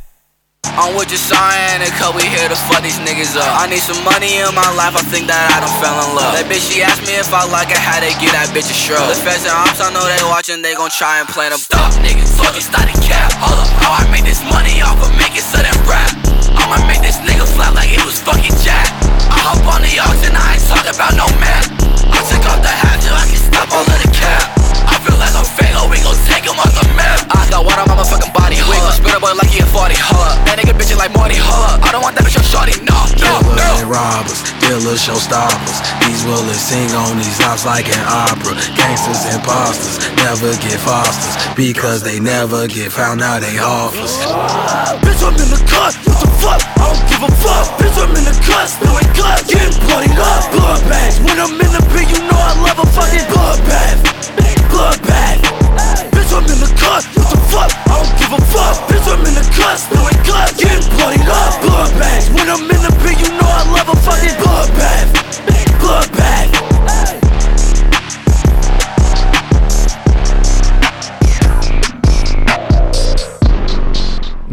I'm 0.79 0.95
with 0.95 1.11
Jasiah 1.11 1.83
and 1.83 1.91
cause 1.99 2.15
we 2.15 2.23
here 2.23 2.47
to 2.47 2.55
fuck 2.55 2.87
these 2.87 3.03
niggas 3.03 3.35
up. 3.35 3.51
I 3.59 3.67
need 3.67 3.83
some 3.83 3.99
money 4.07 4.39
in 4.39 4.55
my 4.55 4.71
life, 4.79 4.95
I 4.95 5.03
think 5.03 5.27
that 5.27 5.51
I 5.51 5.59
done 5.59 5.75
fell 5.83 5.99
in 6.07 6.15
love. 6.15 6.39
That 6.39 6.47
bitch, 6.47 6.71
she 6.71 6.87
asked 6.87 7.03
me 7.03 7.19
if 7.19 7.35
I 7.35 7.43
like 7.51 7.75
it, 7.75 7.83
how 7.83 7.99
they 7.99 8.15
get 8.23 8.31
that 8.31 8.55
bitch 8.55 8.71
a 8.71 8.77
shrug. 8.79 9.03
The 9.11 9.19
feds 9.19 9.43
and 9.43 9.59
ops, 9.59 9.83
I 9.83 9.91
know 9.91 10.07
they 10.07 10.23
watching, 10.31 10.63
they 10.63 10.79
gon' 10.79 10.95
try 10.95 11.19
and 11.19 11.27
plan 11.27 11.51
a 11.51 11.59
Stop, 11.59 11.99
niggas, 11.99 12.31
fuck 12.39 12.55
you 12.55 12.63
started 12.63 12.95
cap. 13.03 13.35
Hold 13.43 13.59
up, 13.59 13.67
how 13.83 13.91
I 13.91 14.07
make 14.15 14.23
this 14.23 14.39
money 14.47 14.79
off 14.79 15.03
of 15.03 15.11
making 15.19 15.43
sudden 15.43 15.75
rap. 15.91 16.38
I'ma 16.69 16.85
make 16.85 17.01
this 17.01 17.17
nigga 17.25 17.49
flap 17.49 17.73
like 17.73 17.89
it 17.89 18.05
was 18.05 18.21
fucking 18.21 18.53
Jack. 18.61 18.93
I 19.33 19.41
Hop 19.41 19.65
on 19.73 19.81
the 19.81 19.89
oxen, 20.05 20.37
I 20.37 20.61
ain't 20.61 20.65
talking 20.69 20.93
about 20.93 21.17
no 21.17 21.25
man. 21.41 21.65
I 22.13 22.21
took 22.29 22.45
off 22.45 22.61
the 22.61 22.69
hat 22.69 23.01
till 23.01 23.17
I 23.17 23.25
can 23.25 23.41
stop 23.41 23.73
all 23.73 23.89
of 23.89 23.99
the 24.05 24.11
cap. 24.13 24.53
I 24.85 25.01
feel 25.01 25.17
like 25.17 25.33
I'm 25.33 25.49
fatal, 25.49 25.89
we 25.89 25.97
gon' 26.05 26.13
take 26.29 26.45
him 26.45 26.61
off 26.61 26.69
the 26.77 26.85
map. 26.93 27.25
I 27.33 27.49
got 27.49 27.65
water 27.65 27.81
on 27.81 27.89
my 27.89 27.97
motherfucking 27.97 28.37
body. 28.37 28.61
We 28.69 28.77
gon' 28.85 28.93
spit 28.93 29.17
a 29.17 29.21
boy 29.21 29.33
like 29.33 29.49
he 29.49 29.65
a 29.65 29.69
40. 29.69 29.97
Hold 29.97 30.29
up, 30.29 30.37
that 30.45 30.61
nigga 30.61 30.77
bitchin' 30.77 31.01
like 31.01 31.09
Morty. 31.17 31.41
Hold 31.41 31.73
up, 31.73 31.89
I 31.89 31.89
don't 31.89 32.05
want 32.05 32.21
that 32.21 32.29
bitch, 32.29 32.37
your 32.37 32.45
shorty. 32.45 32.77
No, 32.85 33.01
no, 33.17 33.33
Killers 33.49 33.65
no. 33.65 33.81
and 33.81 33.89
robbers, 33.89 34.41
dealers, 34.61 35.01
showstoppers. 35.01 35.81
These 36.05 36.21
willers 36.29 36.61
sing 36.61 36.93
on 36.93 37.17
these 37.17 37.41
ops 37.49 37.65
like 37.65 37.89
an 37.89 38.05
opera. 38.05 38.53
Gangsters, 38.77 39.25
imposters, 39.33 40.05
never 40.21 40.53
get 40.61 40.77
fosters 40.85 41.33
because 41.57 42.05
they 42.05 42.21
never 42.21 42.69
get 42.69 42.93
found 42.93 43.25
out 43.25 43.41
they 43.41 43.57
offers. 43.57 44.21
Bitch, 45.01 45.25
I'm 45.25 45.33
in 45.41 45.49
the 45.49 45.61
cut, 45.65 45.97
fuck? 46.43 46.61
I 46.79 46.91
don't 46.91 47.03
give 47.11 47.23
a 47.23 47.31
fuck. 47.43 47.67
Bitch, 47.79 47.97
I'm 47.99 48.15
in 48.15 48.25
the 48.25 48.35
cut, 48.47 48.67
spilling 48.71 49.11
guts, 49.15 49.47
getting 49.51 49.75
bloodied 49.87 50.19
up. 50.19 50.43
Bloodbaths. 50.55 51.17
When 51.25 51.37
I'm 51.39 51.55
in 51.59 51.71
the 51.75 51.83
pit, 51.91 52.07
you 52.11 52.21
know 52.27 52.39
I 52.39 52.53
love 52.63 52.79
a 52.79 52.87
fucking 52.95 53.27
bloodbath. 53.31 53.99
Bloodbath. 54.71 55.39
Bitch, 56.15 56.31
I'm 56.35 56.47
in 56.47 56.59
the 56.63 56.71
cut, 56.79 57.03
what 57.19 57.29
the 57.31 57.41
fuck? 57.51 57.71
I 57.87 57.99
don't 57.99 58.13
give 58.19 58.33
a 58.35 58.41
fuck. 58.53 58.77
Bitch, 58.89 59.07
I'm 59.11 59.23
in 59.27 59.35
the 59.35 59.47
cut, 59.55 59.77
spilling 59.79 60.21
guts, 60.27 60.55
getting 60.59 60.87
bloodied 60.95 61.29
up. 61.29 61.53
Bloodbaths. 61.63 62.31
When 62.35 62.47
I'm 62.49 62.63
in 62.63 62.81
the 62.87 62.93
pit, 63.03 63.19
you 63.19 63.31
know 63.35 63.49
I 63.49 63.63
love 63.75 63.89
a 63.91 63.97
fucking 64.07 64.37
bloodbath. 64.39 65.09
Bloodbath. 65.83 66.58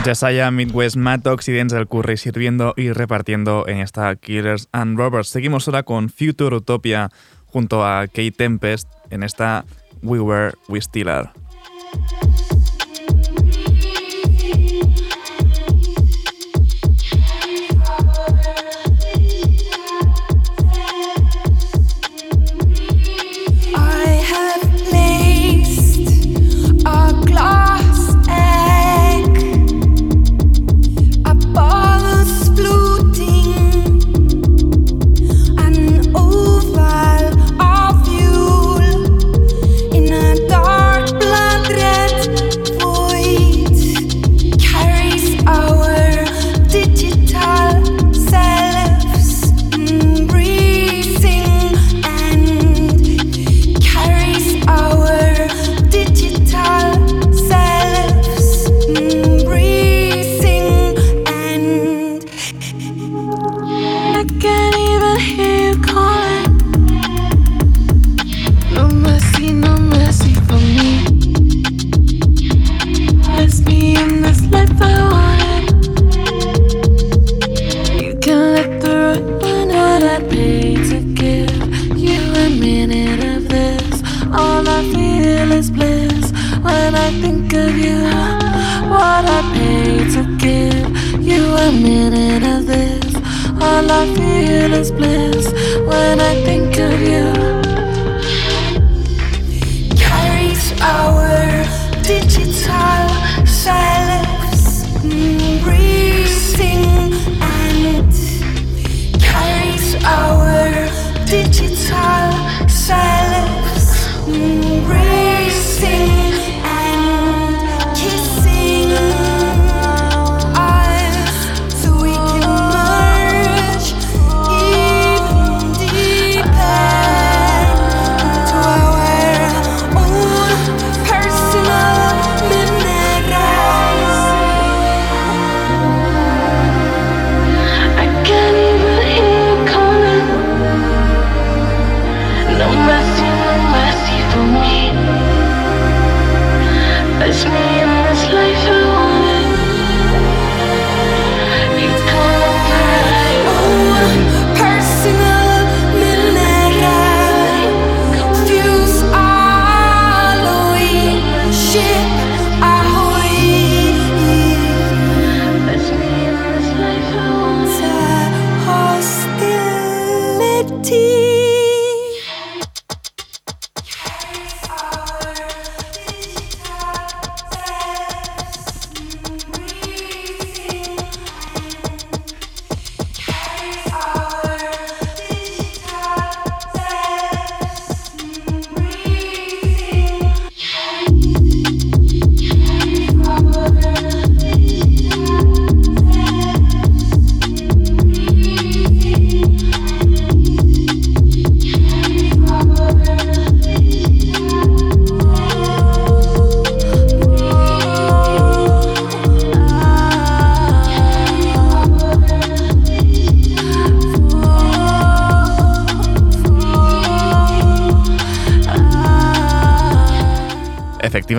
Jasiah, 0.05 0.51
Midwest, 0.51 0.97
Mattox 0.97 1.49
y 1.49 1.51
Denzel 1.51 1.87
Curry 1.87 2.17
sirviendo 2.17 2.75
y 2.77 2.91
repartiendo 2.91 3.67
en 3.67 3.79
esta 3.79 4.15
Killers 4.15 4.69
and 4.71 4.99
Robbers. 4.99 5.29
Seguimos 5.29 5.67
ahora 5.67 5.81
con 5.81 6.09
Future 6.09 6.55
Utopia 6.55 7.09
junto 7.47 7.83
a 7.83 8.05
Kate 8.05 8.31
Tempest 8.31 8.87
en 9.09 9.23
esta 9.23 9.65
We 10.03 10.19
Were, 10.19 10.53
We 10.67 10.79
Still 10.79 11.09
Are. 11.09 11.31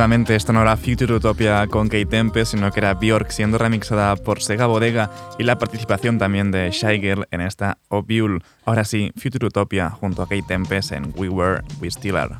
Efectivamente, 0.06 0.36
esto 0.36 0.52
no 0.52 0.62
era 0.62 0.76
Future 0.76 1.14
Utopia 1.14 1.66
con 1.66 1.88
Kate 1.88 2.06
Tempest, 2.06 2.52
sino 2.52 2.70
que 2.70 2.78
era 2.78 2.94
Björk 2.94 3.32
siendo 3.32 3.58
remixada 3.58 4.14
por 4.14 4.40
Sega 4.40 4.66
Bodega 4.66 5.10
y 5.36 5.42
la 5.42 5.58
participación 5.58 6.16
también 6.16 6.52
de 6.52 6.70
Shy 6.70 7.00
en 7.32 7.40
esta 7.40 7.78
Obule. 7.88 8.38
Ahora 8.64 8.84
sí, 8.84 9.10
Future 9.16 9.46
Utopia 9.46 9.90
junto 9.90 10.22
a 10.22 10.28
Kate 10.28 10.44
Tempest 10.46 10.92
en 10.92 11.12
We 11.16 11.28
Were, 11.28 11.62
We 11.80 11.90
Still 11.90 12.18
Are. 12.18 12.36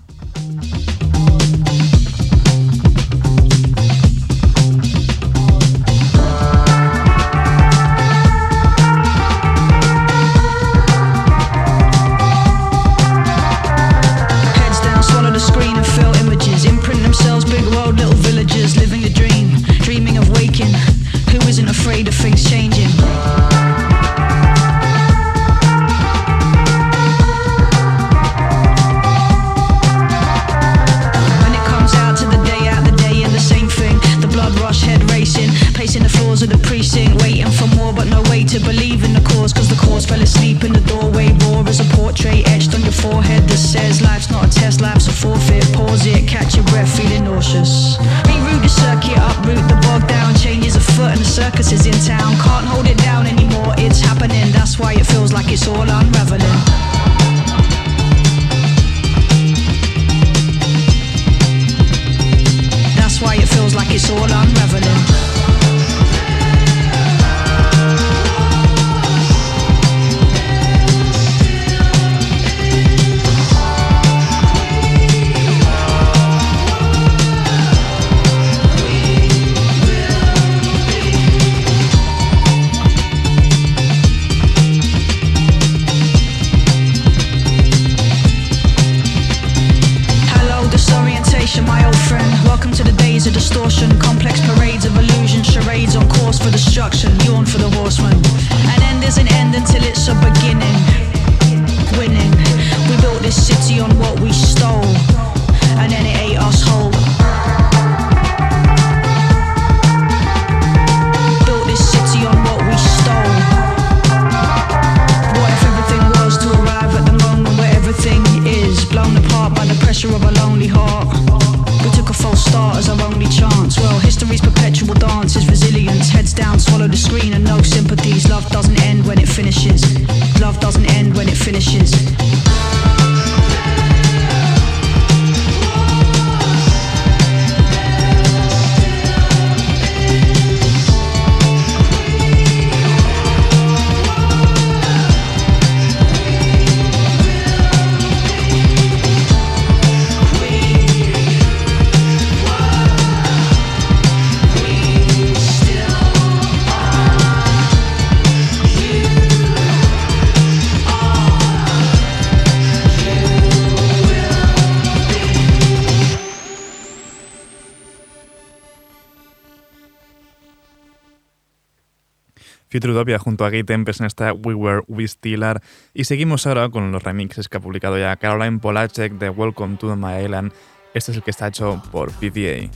Trudopia 172.87 173.19
junto 173.19 173.45
a 173.45 173.51
Gay 173.51 173.65
Tempest 173.65 173.99
en 174.01 174.07
esta 174.07 174.33
We 174.33 174.55
Were 174.55 174.83
We 174.87 175.03
Still 175.09 175.43
Are. 175.43 175.61
Y 175.93 176.05
seguimos 176.05 176.47
ahora 176.47 176.69
con 176.69 176.93
los 176.93 177.03
remixes 177.03 177.49
que 177.49 177.57
ha 177.57 177.61
publicado 177.61 177.99
ya 177.99 178.15
Caroline 178.15 178.61
Polacek 178.61 179.15
de 179.15 179.29
Welcome 179.29 179.77
to 179.79 179.97
My 179.97 180.23
Island. 180.25 180.53
Este 180.95 181.11
es 181.11 181.17
el 181.17 181.25
que 181.25 181.33
está 181.33 181.49
hecho 181.49 181.83
por 181.91 182.13
PDA. 182.13 182.71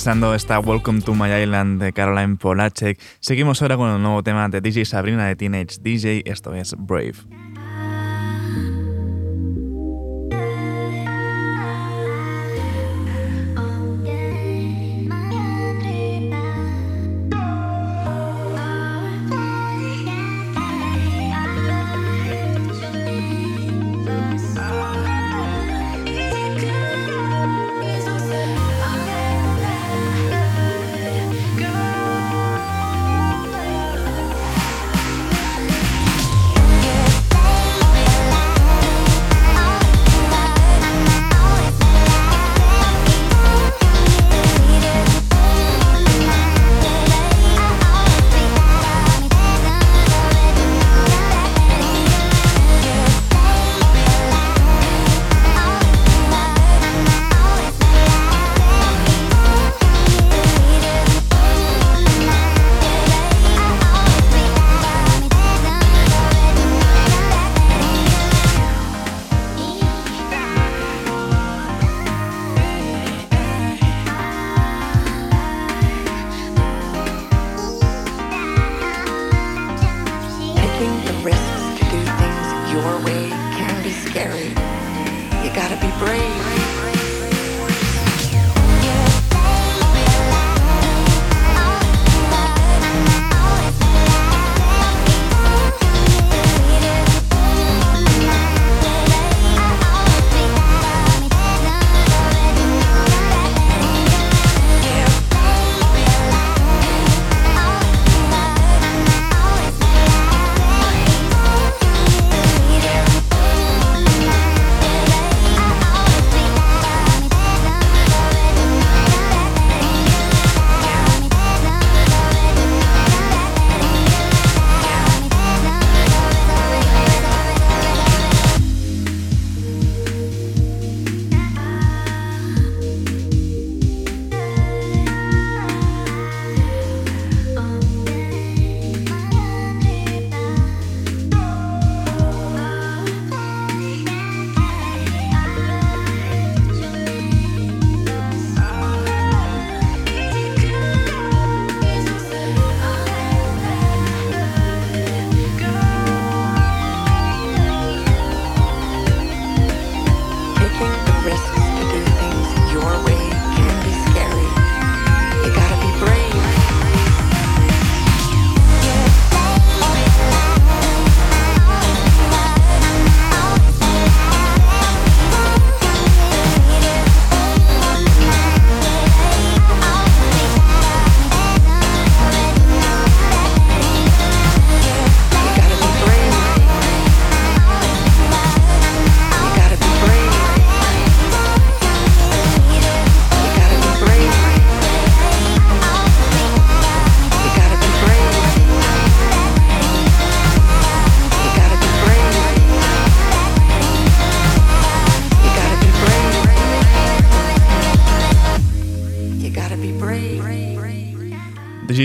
Remixando 0.00 0.34
esta 0.34 0.58
Welcome 0.60 1.02
to 1.02 1.14
My 1.14 1.30
Island 1.30 1.82
de 1.82 1.92
Caroline 1.92 2.36
Polacek. 2.36 2.98
Seguimos 3.20 3.60
ahora 3.60 3.76
con 3.76 3.90
el 3.90 4.00
nuevo 4.00 4.22
tema 4.22 4.48
de 4.48 4.62
DJ 4.62 4.86
Sabrina 4.86 5.26
de 5.26 5.36
Teenage 5.36 5.76
DJ, 5.78 6.22
esto 6.24 6.54
es 6.54 6.74
Brave. 6.78 7.16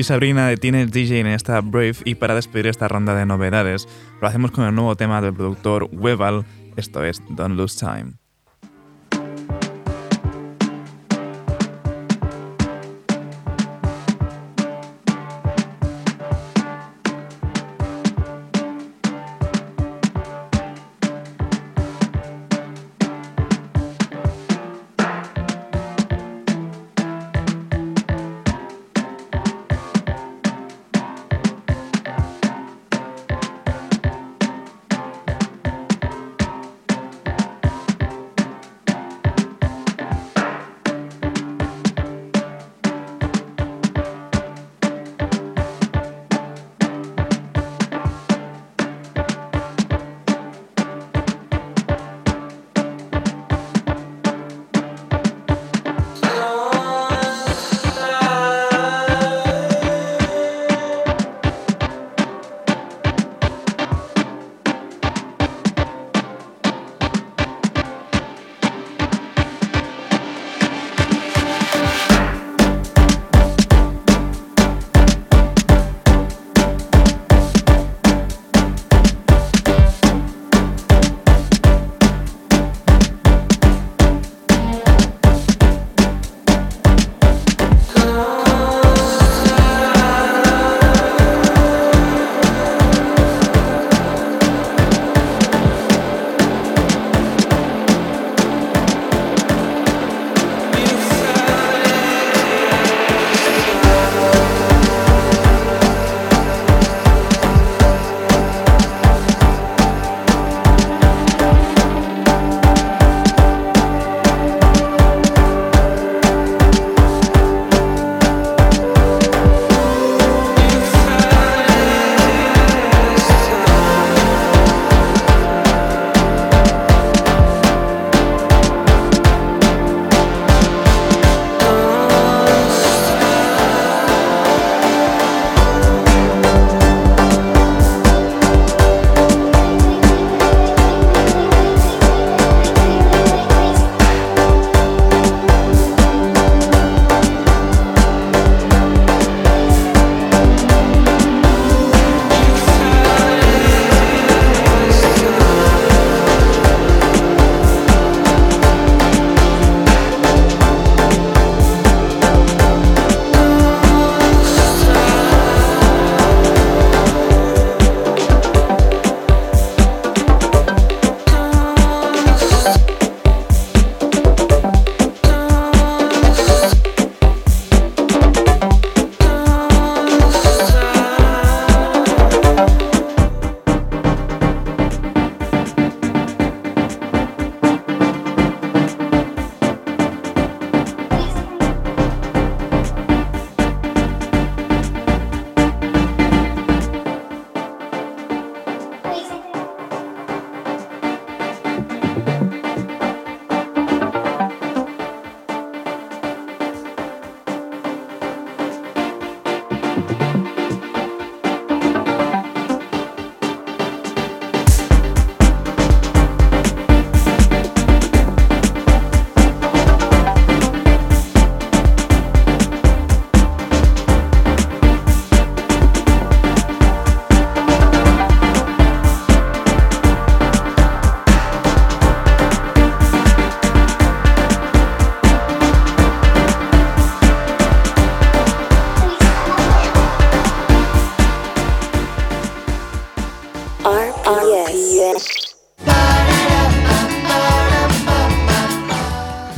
Sabrina 0.05 0.47
de 0.47 0.55
DJ 0.55 1.19
en 1.19 1.25
esta 1.25 1.59
Brave 1.61 1.95
y 2.05 2.13
para 2.13 2.35
despedir 2.35 2.67
esta 2.67 2.87
ronda 2.87 3.15
de 3.15 3.25
novedades 3.25 3.87
lo 4.21 4.27
hacemos 4.27 4.51
con 4.51 4.65
el 4.65 4.75
nuevo 4.75 4.95
tema 4.95 5.19
del 5.19 5.33
productor 5.33 5.89
Webal, 5.91 6.45
esto 6.75 7.03
es 7.03 7.23
Don't 7.29 7.57
Lose 7.57 7.79
Time. 7.79 8.24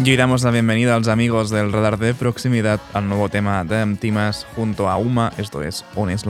Y 0.08 0.16
damos 0.16 0.41
la 0.43 0.51
bienvenida 0.51 0.95
a 0.95 0.99
los 0.99 1.10
amigos 1.10 1.49
del 1.49 1.74
radar 1.74 1.99
de 1.99 2.14
proximidad 2.14 2.80
al 2.93 3.10
nuevo 3.10 3.28
tema 3.28 3.66
de 3.66 3.82
Antimas 3.82 4.47
junto 4.55 4.89
a 4.89 4.95
Uma, 4.95 5.34
esto 5.38 5.62
es 5.62 5.84
On 5.95 6.10
es 6.10 6.26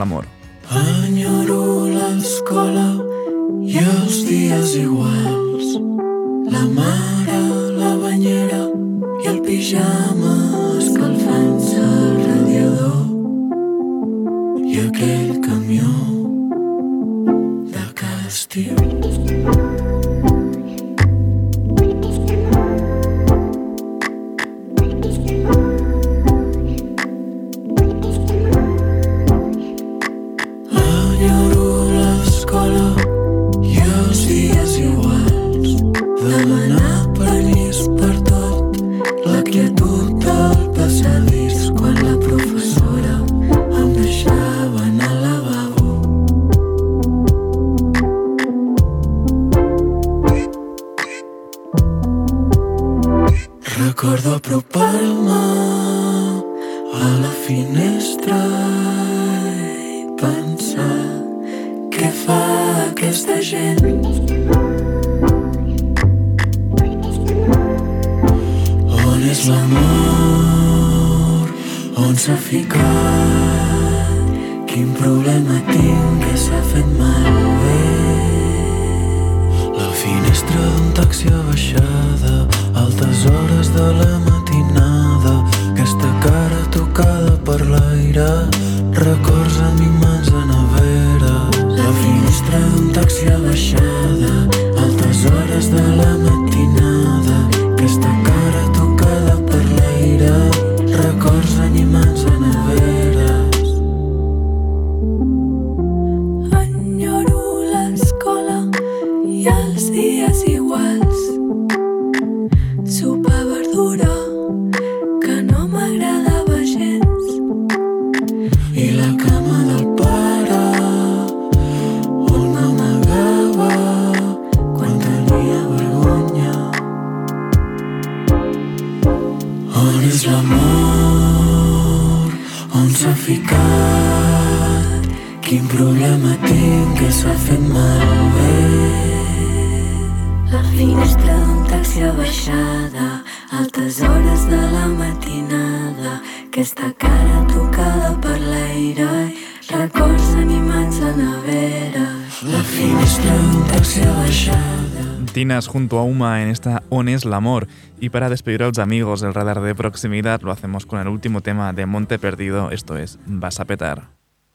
Tinas 155.32 155.68
junto 155.68 155.98
a 155.98 156.02
Uma 156.02 156.42
en 156.42 156.48
esta 156.48 156.82
Ones 156.88 157.24
L'Amor. 157.24 157.68
Y 158.00 158.10
para 158.10 158.28
despedir 158.28 158.62
a 158.62 158.66
los 158.66 158.78
amigos 158.78 159.20
del 159.20 159.34
radar 159.34 159.60
de 159.60 159.74
proximidad, 159.74 160.40
lo 160.42 160.50
hacemos 160.50 160.86
con 160.86 161.00
el 161.00 161.08
último 161.08 161.40
tema 161.40 161.72
de 161.72 161.86
Monte 161.86 162.18
Perdido, 162.18 162.70
esto 162.70 162.96
es 162.96 163.18
Vas 163.26 163.60
a 163.60 163.64
petar. 163.64 164.08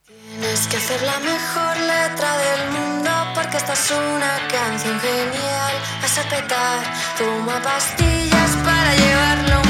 Tienes 0.06 0.68
que 0.68 0.78
hacer 0.78 1.02
la 1.04 1.20
mejor 1.20 1.78
letra 1.78 2.38
del 2.38 2.72
mundo 2.72 3.12
porque 3.34 3.58
esta 3.58 3.74
es 3.74 3.92
una 3.92 4.48
canción 4.52 5.00
genial. 5.00 5.74
Vas 6.02 6.18
a 6.18 6.24
petar, 6.24 6.80
toma 7.18 7.62
pastillas 7.62 8.58
para 8.64 8.96
llevarlo 8.96 9.63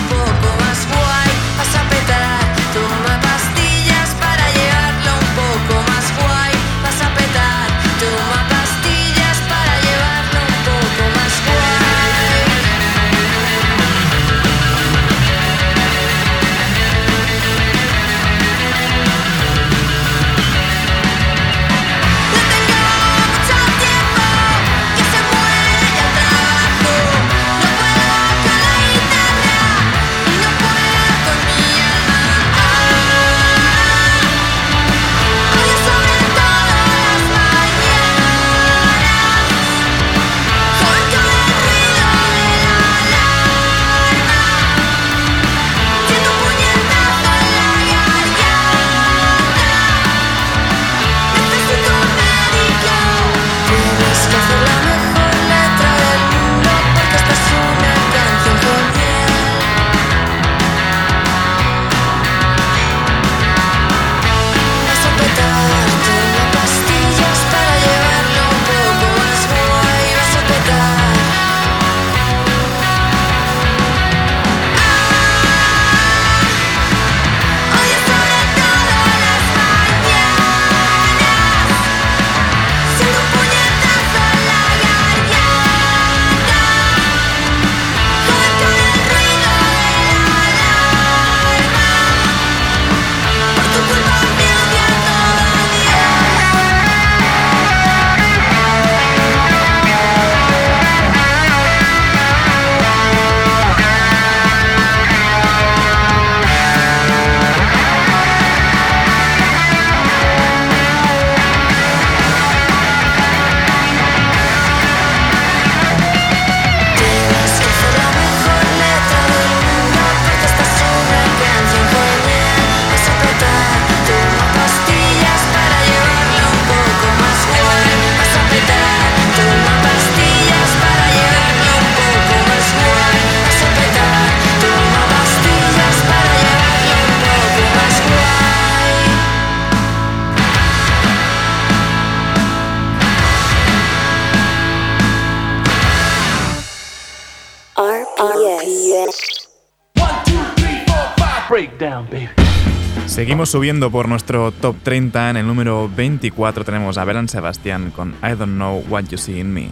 Seguimos 153.23 153.51
subiendo 153.51 153.89
por 153.89 154.09
nuestro 154.09 154.51
top 154.51 154.75
30. 154.83 155.29
En 155.29 155.37
el 155.37 155.47
número 155.47 155.89
24 155.95 156.65
tenemos 156.65 156.97
a 156.97 157.05
Belan 157.05 157.29
Sebastián 157.29 157.93
con 157.95 158.15
I 158.21 158.35
Don't 158.35 158.55
Know 158.55 158.83
What 158.89 159.05
You 159.05 159.17
See 159.17 159.39
in 159.39 159.53
Me. 159.53 159.69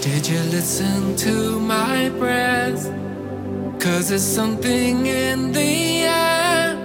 Did 0.00 0.26
you 0.26 0.40
listen 0.50 1.14
to 1.16 1.60
my 1.60 2.08
breath? 2.18 2.90
Cause 3.78 4.08
there's 4.08 4.22
something 4.22 5.04
in 5.04 5.52
the 5.52 6.04
air, 6.04 6.78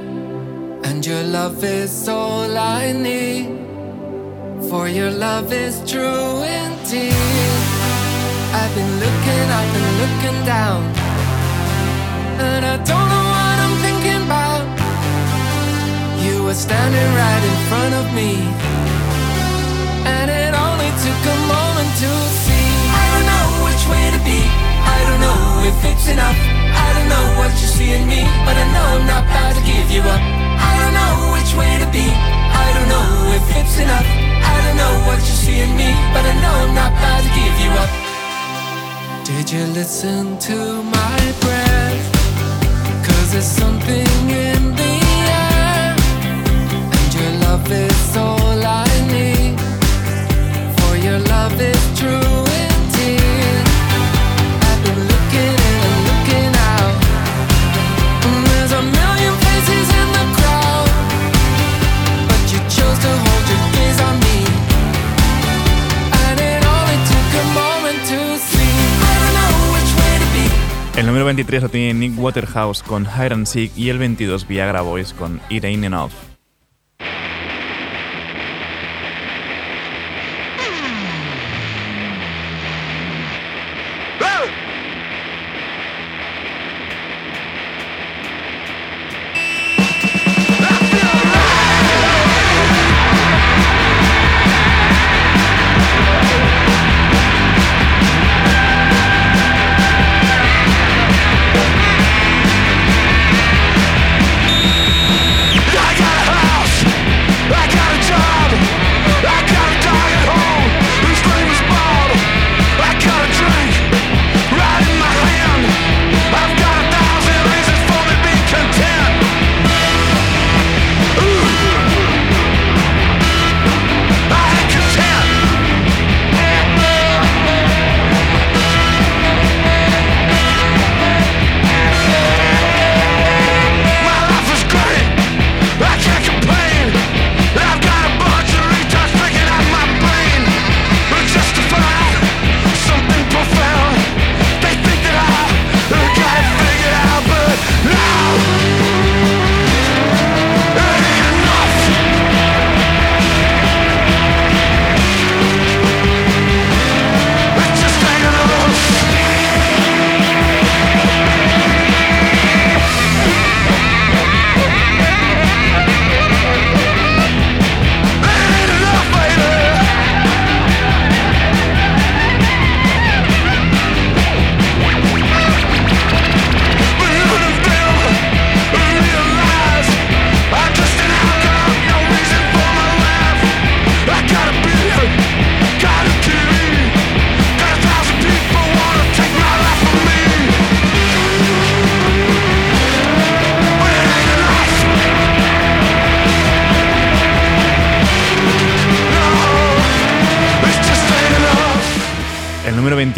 and 0.83 1.07
your 1.07 1.23
love 1.23 1.63
is 1.63 2.09
all 2.09 2.57
I 2.57 2.91
need. 2.91 3.70
For 4.72 4.88
your 4.88 5.11
love 5.11 5.51
is 5.51 5.84
true 5.84 6.32
indeed. 6.47 7.11
I've 8.55 8.72
been 8.72 8.93
looking, 9.03 9.45
I've 9.59 9.72
been 9.76 9.91
looking 9.99 10.39
down, 10.47 10.80
and 12.39 12.63
I 12.63 12.80
don't 12.80 13.07
know 13.11 13.26
what 13.36 13.55
I'm 13.67 13.76
thinking 13.84 14.24
about. 14.24 14.63
You 16.24 16.47
were 16.47 16.55
standing 16.55 17.09
right 17.19 17.43
in 17.51 17.57
front 17.67 17.93
of 17.99 18.05
me, 18.15 18.32
and 20.07 20.32
it 20.32 20.55
only 20.55 20.91
took 21.03 21.19
a 21.19 21.38
moment 21.51 21.91
to 22.07 22.11
see. 22.47 22.67
I 22.95 23.05
don't 23.11 23.28
know 23.28 23.47
which 23.67 23.84
way 23.91 24.05
to 24.15 24.22
be. 24.24 24.39
I 24.88 24.99
don't 25.03 25.19
know 25.19 25.67
if 25.67 25.78
it's 25.84 26.07
enough. 26.07 26.39
I 26.72 26.88
don't 26.95 27.09
know 27.11 27.28
what 27.43 27.51
you 27.59 27.67
see 27.67 27.91
in 27.91 28.07
me, 28.07 28.24
but 28.47 28.55
I 28.55 28.63
know 28.72 28.88
I'm 28.95 29.03
not 29.03 29.28
about 29.28 29.51
to 29.51 29.63
give 29.67 29.91
you 29.91 29.99
up. 29.99 30.24
I 30.24 30.74
don't 30.80 30.95
know 30.95 31.36
which 31.36 31.51
way 31.59 31.76
to 31.84 31.88
be. 31.91 32.07
I 32.07 32.67
don't 32.72 32.88
know 32.88 33.36
if 33.36 33.45
it's 33.59 33.78
enough. 33.84 34.30
What 35.08 35.20
you 35.20 35.36
see 35.43 35.60
in 35.60 35.76
me, 35.76 35.89
but 36.14 36.24
I 36.26 36.34
know 36.41 36.54
I'm 36.64 36.76
not 36.76 36.91
about 36.91 37.22
to 37.26 37.32
give 37.39 37.56
you 37.64 37.72
up. 37.84 37.91
Did 39.26 39.52
you 39.52 39.66
listen 39.74 40.38
to 40.39 40.84
my 40.84 41.20
breath? 41.41 42.06
Cause 43.06 43.32
there's 43.34 43.45
something 43.45 44.30
in 44.30 44.76
the 44.76 45.01
número 71.12 71.26
23 71.26 71.64
lo 71.64 71.68
tiene 71.68 71.93
Nick 71.93 72.18
Waterhouse 72.18 72.82
con 72.82 73.03
Hide 73.03 73.34
and 73.34 73.45
Seek 73.45 73.76
y 73.76 73.89
el 73.89 73.97
22 73.97 74.47
Viagra 74.47 74.80
Boys 74.80 75.12
con 75.12 75.41
It 75.49 75.66
Ain't 75.66 75.84
Enough. 75.84 76.30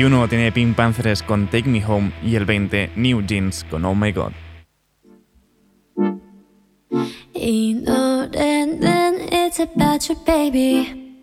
21 0.03 0.21
lo 0.21 0.27
tiene 0.29 0.51
Pink 0.51 0.75
Panthers 0.75 1.23
con 1.23 1.47
Take 1.47 1.69
Me 1.69 1.85
Home 1.87 2.11
y 2.25 2.35
el 2.35 2.45
20 2.45 2.91
New 2.97 3.23
Jeans 3.25 3.65
con 3.71 3.85
Oh 3.85 3.95
My 3.95 4.11
God. 4.13 4.33
이 7.35 7.75
노래는 7.75 9.29
it's 9.31 9.61
about 9.61 10.09
you 10.09 10.17
baby 10.27 11.15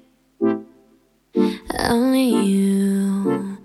Only 1.89 2.29
you 2.29 3.57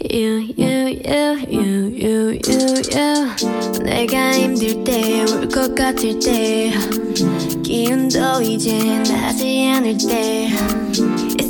You, 0.00 0.38
you, 0.56 0.88
you, 1.04 1.36
you, 1.48 1.88
you, 1.90 2.30
you, 2.32 2.82
you 2.90 3.84
내가 3.84 4.32
힘들 4.32 4.82
때, 4.84 5.24
울 5.24 5.48
것 5.48 5.74
같을 5.74 6.18
때 6.20 6.72
기운도 7.62 8.42
이제 8.42 8.78
나지 9.08 9.68
않을 9.74 9.98
때 9.98 10.48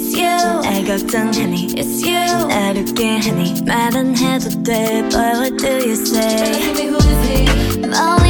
It's 0.09 0.17
you 0.17 0.63
날 0.63 0.85
걱정하니 0.85 1.75
It's 1.77 2.03
you 2.05 2.49
날 2.49 2.77
웃게 2.77 3.19
하니 3.19 3.63
말은 3.67 4.17
해도 4.17 4.49
돼 4.63 5.03
But 5.11 5.37
what 5.37 5.57
do 5.57 5.69
you 5.69 5.93
say 5.93 6.85
멀리 6.85 6.89
든 7.79 7.95
언제 7.95 8.28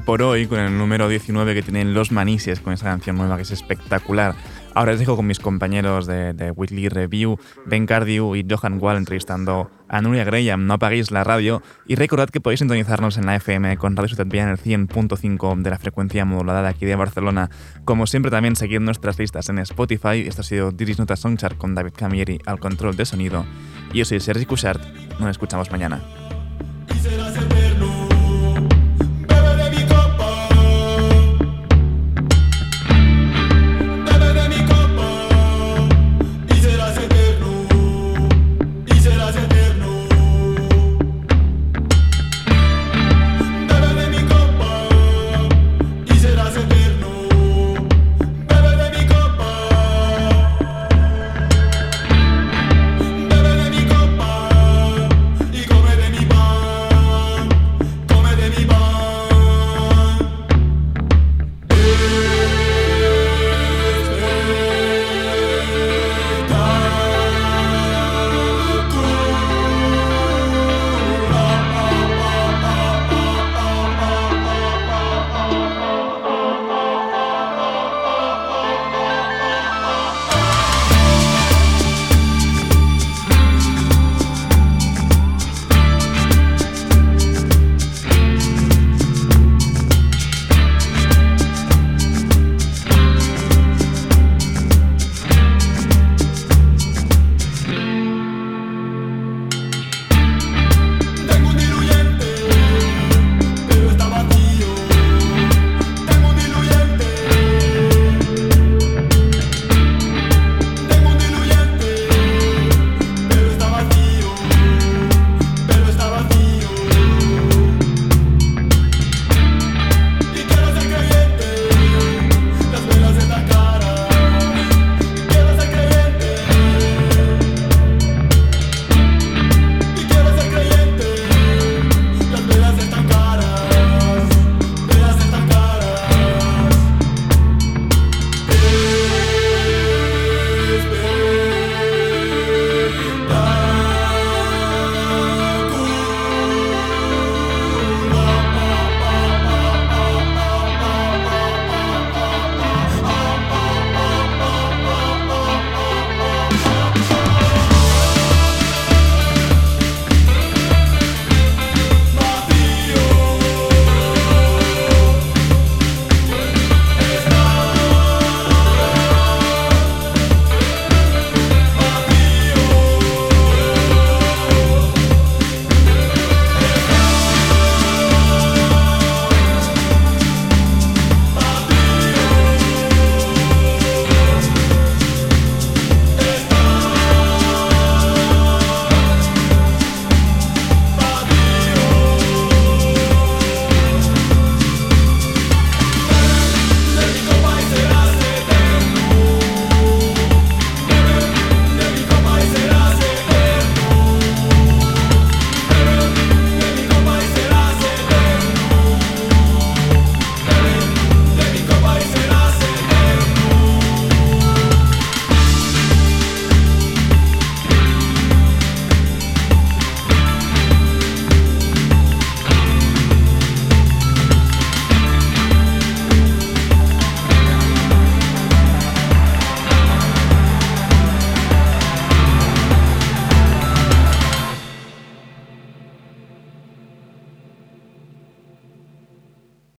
Por 0.00 0.22
hoy 0.22 0.46
con 0.46 0.58
el 0.58 0.76
número 0.76 1.08
19 1.08 1.54
que 1.54 1.62
tienen 1.62 1.94
Los 1.94 2.12
Manises 2.12 2.60
con 2.60 2.72
esa 2.72 2.86
canción 2.86 3.16
nueva 3.16 3.36
que 3.36 3.42
es 3.42 3.50
espectacular. 3.50 4.34
Ahora 4.74 4.92
les 4.92 5.00
dejo 5.00 5.16
con 5.16 5.26
mis 5.26 5.38
compañeros 5.38 6.06
de, 6.06 6.34
de 6.34 6.50
Weekly 6.50 6.88
Review, 6.88 7.38
Ben 7.64 7.86
Cardew 7.86 8.36
y 8.36 8.46
Johan 8.48 8.78
Wall 8.80 8.98
entrevistando 8.98 9.70
a 9.88 10.02
Nuria 10.02 10.24
Graham. 10.24 10.66
No 10.66 10.74
apaguéis 10.74 11.10
la 11.10 11.24
radio 11.24 11.62
y 11.86 11.94
recordad 11.94 12.28
que 12.28 12.40
podéis 12.40 12.58
sintonizarnos 12.58 13.16
en 13.16 13.26
la 13.26 13.36
FM 13.36 13.76
con 13.78 13.96
Radio 13.96 14.14
Ciudad 14.14 14.26
en 14.34 14.48
el 14.48 14.58
100.5 14.58 15.62
de 15.62 15.70
la 15.70 15.78
frecuencia 15.78 16.24
modulada 16.24 16.62
de 16.62 16.68
aquí 16.68 16.84
de 16.84 16.96
Barcelona. 16.96 17.48
Como 17.84 18.06
siempre 18.06 18.30
también 18.30 18.56
seguid 18.56 18.80
nuestras 18.80 19.18
listas 19.18 19.48
en 19.48 19.60
Spotify. 19.60 20.26
Esto 20.26 20.42
ha 20.42 20.44
sido 20.44 20.72
Diris 20.72 20.98
Nota 20.98 21.16
Songchart 21.16 21.56
con 21.56 21.74
David 21.74 21.92
Camilleri 21.96 22.40
al 22.44 22.60
control 22.60 22.96
de 22.96 23.06
sonido. 23.06 23.46
Y 23.92 23.98
yo 23.98 24.04
soy 24.04 24.20
Sergi 24.20 24.44
Cushart. 24.44 24.82
Nos 25.18 25.30
escuchamos 25.30 25.70
mañana. 25.70 26.25